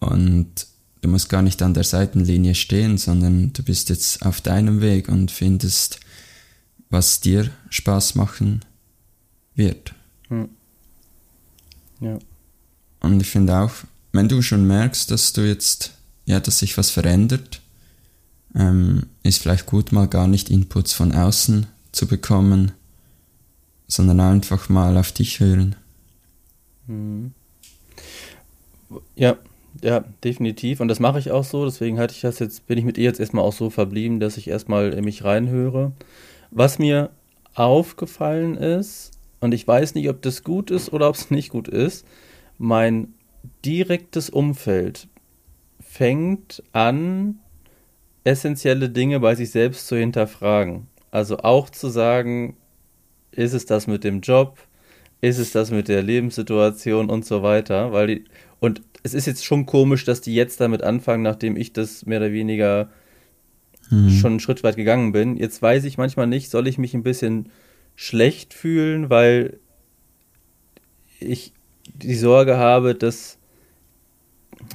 Und 0.00 0.66
du 1.00 1.08
musst 1.08 1.30
gar 1.30 1.40
nicht 1.40 1.62
an 1.62 1.72
der 1.72 1.84
Seitenlinie 1.84 2.54
stehen, 2.54 2.98
sondern 2.98 3.54
du 3.54 3.62
bist 3.62 3.88
jetzt 3.88 4.20
auf 4.26 4.42
deinem 4.42 4.82
Weg 4.82 5.08
und 5.08 5.30
findest, 5.30 5.98
was 6.90 7.20
dir 7.20 7.50
Spaß 7.70 8.16
machen 8.16 8.60
wird. 9.54 9.94
Hm. 10.28 10.50
Ja. 12.00 12.18
Und 13.00 13.22
ich 13.22 13.30
finde 13.30 13.58
auch, 13.60 13.72
wenn 14.12 14.28
du 14.28 14.42
schon 14.42 14.66
merkst, 14.66 15.10
dass 15.10 15.32
du 15.32 15.40
jetzt, 15.40 15.92
ja, 16.26 16.38
dass 16.38 16.58
sich 16.58 16.76
was 16.76 16.90
verändert, 16.90 17.62
ähm, 18.54 19.06
ist 19.22 19.40
vielleicht 19.40 19.64
gut, 19.64 19.90
mal 19.90 20.06
gar 20.06 20.28
nicht 20.28 20.50
Inputs 20.50 20.92
von 20.92 21.12
außen 21.12 21.66
zu 21.92 22.06
bekommen, 22.06 22.72
sondern 23.88 24.20
einfach 24.20 24.68
mal 24.68 24.98
auf 24.98 25.12
dich 25.12 25.40
hören. 25.40 25.76
Ja, 29.14 29.36
ja, 29.82 30.04
definitiv. 30.24 30.80
Und 30.80 30.88
das 30.88 31.00
mache 31.00 31.18
ich 31.18 31.30
auch 31.30 31.44
so. 31.44 31.64
Deswegen 31.64 31.98
hatte 31.98 32.14
ich 32.14 32.20
das 32.20 32.38
jetzt, 32.38 32.66
bin 32.66 32.78
ich 32.78 32.84
mit 32.84 32.98
ihr 32.98 33.04
jetzt 33.04 33.20
erstmal 33.20 33.44
auch 33.44 33.52
so 33.52 33.70
verblieben, 33.70 34.20
dass 34.20 34.36
ich 34.36 34.48
erstmal 34.48 34.92
in 34.92 35.04
mich 35.04 35.24
reinhöre. 35.24 35.92
Was 36.50 36.78
mir 36.78 37.10
aufgefallen 37.54 38.56
ist, 38.56 39.12
und 39.40 39.52
ich 39.52 39.66
weiß 39.66 39.94
nicht, 39.94 40.08
ob 40.08 40.22
das 40.22 40.44
gut 40.44 40.70
ist 40.70 40.92
oder 40.92 41.08
ob 41.08 41.14
es 41.14 41.30
nicht 41.30 41.50
gut 41.50 41.68
ist, 41.68 42.06
mein 42.58 43.14
direktes 43.64 44.28
Umfeld 44.28 45.08
fängt 45.80 46.62
an, 46.72 47.38
essentielle 48.24 48.90
Dinge 48.90 49.20
bei 49.20 49.34
sich 49.34 49.50
selbst 49.50 49.86
zu 49.86 49.96
hinterfragen. 49.96 50.88
Also 51.10 51.38
auch 51.38 51.70
zu 51.70 51.88
sagen, 51.88 52.56
ist 53.32 53.54
es 53.54 53.64
das 53.64 53.86
mit 53.86 54.04
dem 54.04 54.20
Job? 54.20 54.58
Ist 55.20 55.38
es 55.38 55.52
das 55.52 55.70
mit 55.70 55.88
der 55.88 56.02
Lebenssituation 56.02 57.10
und 57.10 57.24
so 57.24 57.42
weiter, 57.42 57.92
weil 57.92 58.06
die, 58.06 58.24
und 58.58 58.82
es 59.02 59.14
ist 59.14 59.26
jetzt 59.26 59.44
schon 59.44 59.66
komisch, 59.66 60.04
dass 60.04 60.20
die 60.20 60.34
jetzt 60.34 60.60
damit 60.60 60.82
anfangen, 60.82 61.22
nachdem 61.22 61.56
ich 61.56 61.72
das 61.72 62.06
mehr 62.06 62.18
oder 62.18 62.32
weniger 62.32 62.90
mhm. 63.90 64.10
schon 64.10 64.32
einen 64.32 64.40
Schritt 64.40 64.62
weit 64.62 64.76
gegangen 64.76 65.12
bin. 65.12 65.36
Jetzt 65.36 65.60
weiß 65.60 65.84
ich 65.84 65.98
manchmal 65.98 66.26
nicht, 66.26 66.50
soll 66.50 66.66
ich 66.66 66.78
mich 66.78 66.94
ein 66.94 67.02
bisschen 67.02 67.50
schlecht 67.96 68.54
fühlen, 68.54 69.10
weil 69.10 69.58
ich 71.18 71.52
die 71.94 72.14
Sorge 72.14 72.56
habe, 72.56 72.94
dass, 72.94 73.38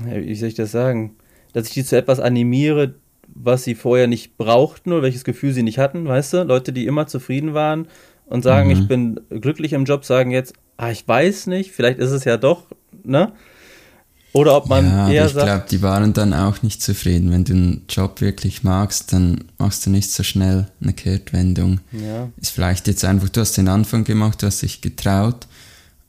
wie 0.03 0.35
soll 0.35 0.49
ich 0.49 0.55
das 0.55 0.71
sagen, 0.71 1.15
dass 1.53 1.67
ich 1.67 1.73
die 1.73 1.83
zu 1.83 1.97
etwas 1.97 2.19
animiere, 2.19 2.95
was 3.27 3.63
sie 3.63 3.75
vorher 3.75 4.07
nicht 4.07 4.37
brauchten 4.37 4.91
oder 4.91 5.03
welches 5.03 5.23
Gefühl 5.23 5.53
sie 5.53 5.63
nicht 5.63 5.79
hatten, 5.79 6.07
weißt 6.07 6.33
du? 6.33 6.43
Leute, 6.43 6.73
die 6.73 6.85
immer 6.85 7.07
zufrieden 7.07 7.53
waren 7.53 7.87
und 8.25 8.43
sagen, 8.43 8.69
mhm. 8.69 8.75
ich 8.79 8.87
bin 8.87 9.19
glücklich 9.29 9.73
im 9.73 9.85
Job, 9.85 10.05
sagen 10.05 10.31
jetzt, 10.31 10.53
ah, 10.77 10.91
ich 10.91 11.07
weiß 11.07 11.47
nicht, 11.47 11.71
vielleicht 11.71 11.99
ist 11.99 12.11
es 12.11 12.23
ja 12.23 12.37
doch, 12.37 12.63
ne? 13.03 13.31
Oder 14.35 14.57
ob 14.57 14.67
man 14.67 14.85
ja, 14.85 15.09
eher 15.09 15.25
ich 15.27 15.31
sagt. 15.31 15.45
glaube, 15.45 15.65
die 15.71 15.81
waren 15.81 16.11
dann 16.11 16.33
auch 16.33 16.61
nicht 16.61 16.81
zufrieden. 16.81 17.31
Wenn 17.31 17.45
du 17.45 17.53
einen 17.53 17.85
Job 17.87 18.19
wirklich 18.19 18.63
magst, 18.63 19.13
dann 19.13 19.45
machst 19.57 19.85
du 19.85 19.89
nicht 19.89 20.11
so 20.11 20.23
schnell 20.23 20.67
eine 20.81 20.91
Kehrtwendung. 20.91 21.79
Ja, 21.93 22.27
Ist 22.35 22.49
vielleicht 22.49 22.87
jetzt 22.87 23.05
einfach, 23.05 23.29
du 23.29 23.39
hast 23.39 23.55
den 23.55 23.69
Anfang 23.69 24.03
gemacht, 24.03 24.41
du 24.41 24.47
hast 24.47 24.61
dich 24.61 24.81
getraut 24.81 25.47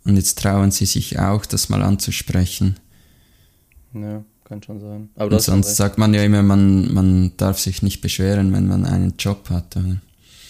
und 0.05 0.17
jetzt 0.17 0.41
trauen 0.41 0.73
sie 0.73 0.87
sich 0.87 1.21
auch, 1.21 1.47
das 1.47 1.69
mal 1.69 1.83
anzusprechen. 1.83 2.75
ja, 3.95 4.25
kann 4.43 4.61
schon 4.61 4.81
sein. 4.81 5.09
Aber 5.15 5.39
sonst 5.39 5.77
sagt 5.77 5.97
man 5.97 6.13
ja 6.13 6.25
immer, 6.25 6.43
man, 6.43 6.93
man 6.93 7.33
darf 7.37 7.61
sich 7.61 7.83
nicht 7.83 8.01
beschweren, 8.01 8.53
wenn 8.53 8.67
man 8.67 8.87
einen 8.87 9.15
Job 9.19 9.51
hat. 9.51 9.77
Oder? 9.77 9.99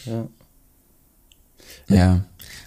Ja. 0.06 0.26
Ja, 1.88 2.24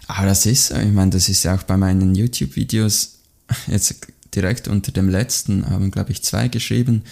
aber 0.08 0.28
das 0.28 0.46
ist, 0.46 0.68
so. 0.68 0.76
ich 0.76 0.92
meine, 0.92 1.12
das 1.12 1.30
ist 1.30 1.44
ja 1.44 1.56
auch 1.56 1.64
bei 1.64 1.78
meinen 1.78 2.16
YouTube-Videos, 2.16 3.20
jetzt 3.68 3.96
direkt 4.34 4.68
unter 4.68 4.92
dem 4.92 5.10
letzten 5.10 5.70
haben, 5.70 5.92
glaube 5.92 6.12
ich, 6.12 6.24
zwei 6.24 6.48
geschrieben, 6.48 7.04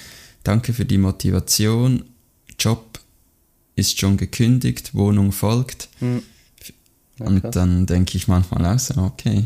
danke 0.43 0.73
für 0.73 0.85
die 0.85 0.97
Motivation, 0.97 2.03
Job 2.59 2.99
ist 3.75 3.99
schon 3.99 4.17
gekündigt, 4.17 4.95
Wohnung 4.95 5.31
folgt. 5.31 5.89
Hm. 5.99 6.23
Ja, 7.19 7.25
Und 7.25 7.55
dann 7.55 7.85
denke 7.85 8.17
ich 8.17 8.27
manchmal 8.27 8.65
auch 8.65 8.79
so, 8.79 9.01
okay, 9.01 9.45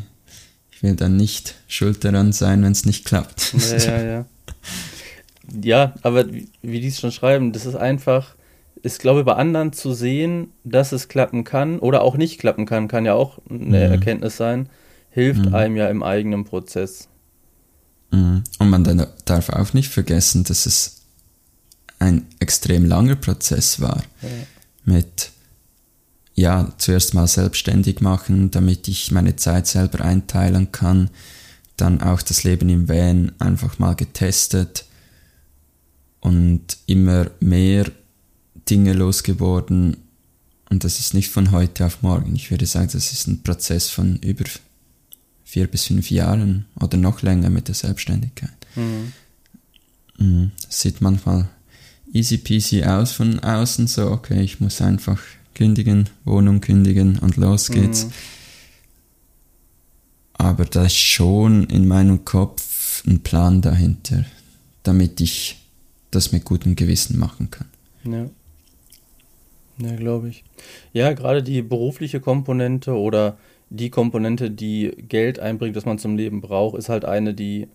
ich 0.72 0.84
will 0.84 0.96
dann 0.96 1.16
nicht 1.16 1.56
schuld 1.68 2.04
daran 2.04 2.34
sein, 2.34 2.64
wenn 2.64 2.72
es 2.72 2.86
nicht 2.86 3.06
klappt. 3.06 3.54
Ja, 3.54 3.78
ja, 3.78 4.04
ja. 4.04 4.26
Ja, 5.62 5.96
aber 6.04 6.32
wie, 6.32 6.48
wie 6.62 6.80
die 6.80 6.88
es 6.88 7.00
schon 7.00 7.12
schreiben, 7.12 7.52
das 7.52 7.66
ist 7.66 7.76
einfach, 7.76 8.36
ist 8.84 9.00
glaube 9.00 9.20
ich 9.22 9.26
bei 9.26 9.34
anderen 9.36 9.74
zu 9.74 9.94
sehen, 9.94 10.50
dass 10.64 10.92
es 10.92 11.08
klappen 11.08 11.44
kann 11.44 11.80
oder 11.80 12.02
auch 12.02 12.18
nicht 12.18 12.40
klappen 12.40 12.66
kann, 12.66 12.88
kann 12.88 13.06
ja 13.06 13.14
auch 13.14 13.40
eine 13.50 13.66
Mhm. 13.66 13.74
Erkenntnis 13.74 14.38
sein, 14.38 14.70
hilft 15.10 15.46
Mhm. 15.46 15.56
einem 15.56 15.76
ja 15.76 15.88
im 15.90 16.04
eigenen 16.04 16.46
Prozess. 16.46 17.08
Mhm. 18.12 18.44
Und 18.60 18.70
man 18.70 19.08
darf 19.26 19.50
auch 19.50 19.74
nicht 19.74 19.90
vergessen, 19.90 20.44
dass 20.44 20.66
es 20.66 21.02
ein 22.00 22.26
extrem 22.40 22.86
langer 22.86 23.16
Prozess 23.16 23.80
war. 23.80 24.04
Ja. 24.22 24.30
Mit, 24.84 25.32
ja, 26.34 26.74
zuerst 26.78 27.14
mal 27.14 27.28
selbstständig 27.28 28.02
machen, 28.02 28.50
damit 28.50 28.88
ich 28.88 29.12
meine 29.12 29.36
Zeit 29.36 29.68
selber 29.68 30.04
einteilen 30.04 30.72
kann. 30.72 31.10
Dann 31.78 32.02
auch 32.02 32.22
das 32.24 32.44
Leben 32.44 32.70
im 32.70 32.90
Van 32.90 33.32
einfach 33.38 33.78
mal 33.80 33.96
getestet 33.96 34.86
und 36.20 36.78
immer 36.88 37.28
mehr 37.40 37.86
Dinge 38.70 38.94
losgeworden. 38.94 39.98
Und 40.70 40.84
das 40.84 41.00
ist 41.00 41.14
nicht 41.14 41.30
von 41.30 41.52
heute 41.52 41.86
auf 41.86 42.02
morgen. 42.02 42.36
Ich 42.36 42.50
würde 42.52 42.66
sagen, 42.66 42.90
das 42.92 43.12
ist 43.12 43.28
ein 43.28 43.44
Prozess 43.44 43.90
von 43.90 44.18
über 44.18 44.46
vier 45.44 45.68
bis 45.68 45.86
fünf 45.86 46.10
Jahren 46.10 46.66
oder 46.80 46.98
noch 46.98 47.22
länger 47.22 47.50
mit 47.50 47.68
der 47.68 47.76
Selbstständigkeit. 47.76 48.56
Mhm. 48.76 49.12
Mhm. 50.18 50.52
Das 50.66 50.80
sieht 50.80 51.02
manchmal 51.02 51.50
easy 52.14 52.38
peasy 52.38 52.84
aus 52.84 53.12
von 53.12 53.40
außen, 53.40 53.88
so, 53.88 54.12
okay, 54.12 54.42
ich 54.42 54.60
muss 54.60 54.82
einfach 54.82 55.20
kündigen, 55.56 56.10
Wohnung 56.24 56.62
kündigen 56.62 57.20
und 57.20 57.38
los 57.38 57.70
geht's. 57.70 58.06
Mhm. 58.06 58.12
Aber 60.34 60.66
da 60.66 60.86
ist 60.86 60.98
schon 60.98 61.66
in 61.66 61.88
meinem 61.88 62.26
Kopf 62.26 63.06
ein 63.06 63.22
Plan 63.22 63.62
dahinter, 63.62 64.26
damit 64.84 65.22
ich 65.22 65.58
das 66.12 66.32
mit 66.32 66.46
gutem 66.46 66.76
Gewissen 66.76 67.20
machen 67.20 67.52
kann. 67.52 67.68
Ja. 68.04 68.30
Ja, 69.84 69.96
glaube 69.96 70.30
ich. 70.30 70.44
Ja, 70.94 71.14
gerade 71.14 71.44
die 71.44 71.62
berufliche 71.62 72.20
Komponente 72.20 72.94
oder 72.94 73.38
die 73.70 73.90
Komponente, 73.90 74.52
die 74.52 74.92
Geld 75.08 75.40
einbringt, 75.40 75.76
das 75.76 75.86
man 75.86 75.98
zum 75.98 76.18
Leben 76.18 76.42
braucht, 76.42 76.78
ist 76.78 76.90
halt 76.90 77.06
eine, 77.06 77.34
die. 77.34 77.68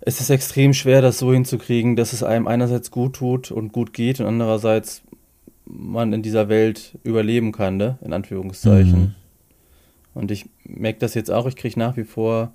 Es 0.00 0.20
ist 0.20 0.28
extrem 0.28 0.74
schwer, 0.74 1.00
das 1.00 1.18
so 1.18 1.32
hinzukriegen, 1.32 1.96
dass 1.96 2.12
es 2.12 2.22
einem 2.22 2.46
einerseits 2.46 2.90
gut 2.90 3.14
tut 3.16 3.50
und 3.50 3.72
gut 3.72 3.94
geht 3.94 4.20
und 4.20 4.26
andererseits 4.26 5.02
man 5.64 6.12
in 6.12 6.22
dieser 6.22 6.50
Welt 6.50 6.98
überleben 7.04 7.52
kann, 7.52 7.78
ne? 7.78 7.98
In 8.02 8.12
Anführungszeichen. 8.12 9.00
Mhm. 9.00 9.14
Und 10.12 10.30
ich 10.30 10.46
merke 10.64 10.98
das 10.98 11.14
jetzt 11.14 11.30
auch, 11.30 11.46
ich 11.46 11.56
kriege 11.56 11.78
nach 11.78 11.96
wie 11.96 12.04
vor 12.04 12.52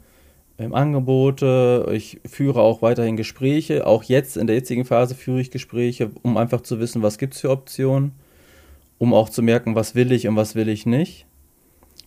ähm, 0.60 0.74
Angebote, 0.74 1.90
ich 1.94 2.20
führe 2.26 2.62
auch 2.62 2.82
weiterhin 2.82 3.18
Gespräche, 3.18 3.88
auch 3.88 4.04
jetzt 4.04 4.38
in 4.38 4.46
der 4.46 4.58
jetzigen 4.58 4.86
Phase 4.86 5.16
führe 5.16 5.42
ich 5.42 5.52
Gespräche, 5.52 6.12
um 6.22 6.38
einfach 6.38 6.62
zu 6.62 6.80
wissen, 6.80 7.02
was 7.02 7.18
gibt 7.18 7.34
es 7.34 7.42
für 7.42 7.50
Optionen, 7.50 8.12
um 9.00 9.14
auch 9.14 9.30
zu 9.30 9.42
merken, 9.42 9.74
was 9.74 9.96
will 9.96 10.12
ich 10.12 10.28
und 10.28 10.36
was 10.36 10.54
will 10.54 10.70
ich 10.70 10.86
nicht. 10.86 11.26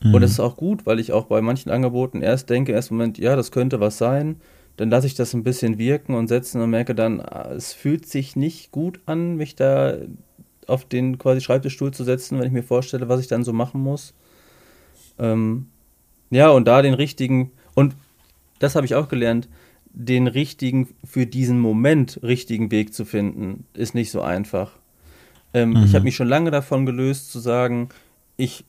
Mhm. 0.00 0.14
Und 0.14 0.20
das 0.20 0.31
ist 0.31 0.40
auch 0.40 0.57
gut, 0.57 0.87
weil 0.87 1.00
ich 1.00 1.11
auch 1.11 1.26
bei 1.26 1.40
manchen 1.40 1.70
Angeboten 1.72 2.22
erst 2.22 2.48
denke, 2.50 2.70
erst 2.70 2.90
im 2.90 2.98
Moment, 2.98 3.18
ja, 3.18 3.35
das 3.35 3.50
könnte 3.50 3.81
was 3.81 3.98
sein, 3.98 4.37
dann 4.76 4.90
lasse 4.90 5.07
ich 5.07 5.14
das 5.14 5.35
ein 5.35 5.42
bisschen 5.42 5.78
wirken 5.78 6.14
und 6.14 6.28
setzen 6.28 6.61
und 6.61 6.70
merke 6.70 6.94
dann, 6.94 7.20
ah, 7.20 7.50
es 7.52 7.72
fühlt 7.72 8.07
sich 8.07 8.37
nicht 8.37 8.70
gut 8.70 9.00
an, 9.07 9.37
mich 9.37 9.57
da 9.57 9.96
auf 10.66 10.85
den 10.85 11.18
quasi 11.18 11.40
Schreibtischstuhl 11.40 11.92
zu 11.92 12.05
setzen, 12.05 12.38
wenn 12.38 12.46
ich 12.46 12.52
mir 12.52 12.62
vorstelle, 12.62 13.09
was 13.09 13.20
ich 13.20 13.26
dann 13.26 13.44
so 13.44 13.52
machen 13.52 13.83
muss. 13.83 14.14
Ähm, 15.18 15.66
ja, 16.31 16.50
und 16.50 16.66
da 16.66 16.83
den 16.83 16.94
richtigen, 16.94 17.50
und 17.74 17.96
das 18.59 18.74
habe 18.74 18.87
ich 18.87 18.94
auch 18.94 19.09
gelernt, 19.09 19.48
den 19.92 20.26
richtigen, 20.26 20.88
für 21.05 21.26
diesen 21.26 21.61
Moment 21.61 22.20
richtigen 22.22 22.70
Weg 22.70 22.94
zu 22.94 23.05
finden, 23.05 23.66
ist 23.74 23.94
nicht 23.94 24.11
so 24.11 24.22
einfach. 24.22 24.78
Ähm, 25.54 25.70
Mhm. 25.70 25.84
Ich 25.84 25.94
habe 25.94 26.04
mich 26.04 26.16
schon 26.16 26.28
lange 26.28 26.50
davon 26.50 26.86
gelöst, 26.86 27.30
zu 27.32 27.38
sagen, 27.40 27.88
ich 28.36 28.64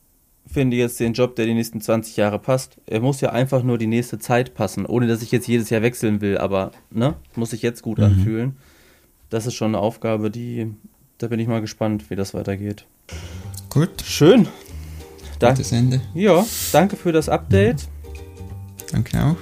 finde 0.46 0.76
jetzt 0.76 1.00
den 1.00 1.14
Job, 1.14 1.36
der 1.36 1.46
die 1.46 1.54
nächsten 1.54 1.80
20 1.80 2.16
Jahre 2.18 2.38
passt. 2.38 2.76
Er 2.86 3.00
muss 3.00 3.20
ja 3.22 3.30
einfach 3.30 3.62
nur 3.62 3.78
die 3.78 3.86
nächste 3.86 4.18
Zeit 4.18 4.54
passen, 4.54 4.84
ohne 4.84 5.06
dass 5.06 5.22
ich 5.22 5.32
jetzt 5.32 5.46
jedes 5.48 5.70
Jahr 5.70 5.80
wechseln 5.82 6.20
will, 6.20 6.36
aber 6.36 6.72
ne, 6.90 7.14
muss 7.34 7.50
sich 7.50 7.62
jetzt 7.62 7.82
gut 7.82 7.98
Mhm. 7.98 8.04
anfühlen. 8.04 8.56
Das 9.30 9.46
ist 9.46 9.54
schon 9.54 9.68
eine 9.68 9.78
Aufgabe, 9.78 10.30
die, 10.30 10.70
da 11.18 11.28
bin 11.28 11.40
ich 11.40 11.48
mal 11.48 11.62
gespannt, 11.62 12.10
wie 12.10 12.16
das 12.16 12.34
weitergeht. 12.34 12.84
Gut, 13.70 14.02
Schön. 14.04 14.46
Danke. 15.38 15.56
gutes 15.62 15.72
Ende. 15.72 16.00
Ja, 16.14 16.44
danke 16.72 16.96
für 16.96 17.10
das 17.12 17.28
Update. 17.28 17.88
Danke 18.92 19.20
auch. 19.24 19.36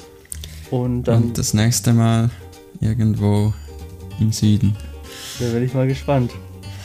Und 0.72 1.02
dann 1.04 1.24
Und 1.24 1.38
das 1.38 1.52
nächste 1.52 1.92
Mal 1.92 2.30
irgendwo 2.80 3.52
im 4.20 4.32
Süden. 4.32 4.74
da 5.40 5.46
bin 5.48 5.62
ich 5.64 5.74
mal 5.74 5.86
gespannt. 5.88 6.30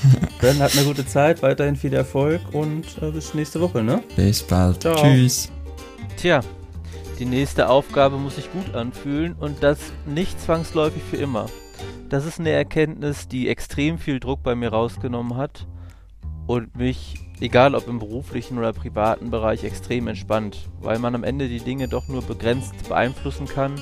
Dann 0.42 0.60
habt 0.60 0.78
eine 0.78 0.86
gute 0.86 1.06
Zeit, 1.06 1.42
weiterhin 1.42 1.76
viel 1.76 1.94
Erfolg 1.94 2.42
und 2.54 2.86
äh, 3.02 3.12
bis 3.12 3.34
nächste 3.34 3.62
Woche, 3.62 3.84
ne? 3.84 4.04
Bis 4.16 4.44
bald. 4.44 4.82
Ciao. 4.82 4.96
Tschüss. 4.96 5.52
Tja, 6.18 6.42
die 7.20 7.26
nächste 7.26 7.70
Aufgabe 7.70 8.18
muss 8.18 8.36
sich 8.36 8.52
gut 8.52 8.76
anfühlen 8.76 9.34
und 9.40 9.64
das 9.64 9.80
nicht 10.06 10.40
zwangsläufig 10.40 11.02
für 11.10 11.18
immer. 11.18 11.48
Das 12.10 12.26
ist 12.26 12.40
eine 12.40 12.52
Erkenntnis, 12.52 13.28
die 13.28 13.50
extrem 13.50 13.98
viel 13.98 14.20
Druck 14.20 14.44
bei 14.44 14.56
mir 14.56 14.70
rausgenommen 14.70 15.36
hat 15.36 15.68
und 16.46 16.76
mich, 16.78 17.16
egal 17.42 17.76
ob 17.76 17.88
im 17.88 18.00
beruflichen 18.00 18.58
oder 18.58 18.72
privaten 18.72 19.30
Bereich, 19.30 19.64
extrem 19.64 20.08
entspannt, 20.08 20.70
weil 20.80 21.00
man 21.00 21.16
am 21.16 21.24
Ende 21.24 21.50
die 21.50 21.60
Dinge 21.60 21.88
doch 21.88 22.08
nur 22.08 22.22
begrenzt 22.22 22.88
beeinflussen 22.88 23.48
kann 23.48 23.76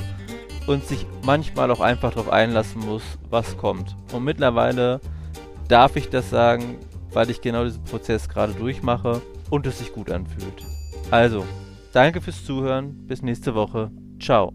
und 0.67 0.85
sich 0.85 1.05
manchmal 1.23 1.71
auch 1.71 1.81
einfach 1.81 2.11
darauf 2.11 2.31
einlassen 2.31 2.81
muss, 2.81 3.03
was 3.29 3.57
kommt. 3.57 3.95
Und 4.11 4.23
mittlerweile 4.23 4.99
darf 5.67 5.95
ich 5.95 6.09
das 6.09 6.29
sagen, 6.29 6.77
weil 7.11 7.29
ich 7.29 7.41
genau 7.41 7.63
diesen 7.63 7.83
Prozess 7.83 8.29
gerade 8.29 8.53
durchmache 8.53 9.21
und 9.49 9.65
es 9.65 9.79
sich 9.79 9.93
gut 9.93 10.11
anfühlt. 10.11 10.63
Also, 11.11 11.45
danke 11.93 12.21
fürs 12.21 12.43
Zuhören, 12.43 13.07
bis 13.07 13.21
nächste 13.21 13.55
Woche. 13.55 13.91
Ciao. 14.19 14.53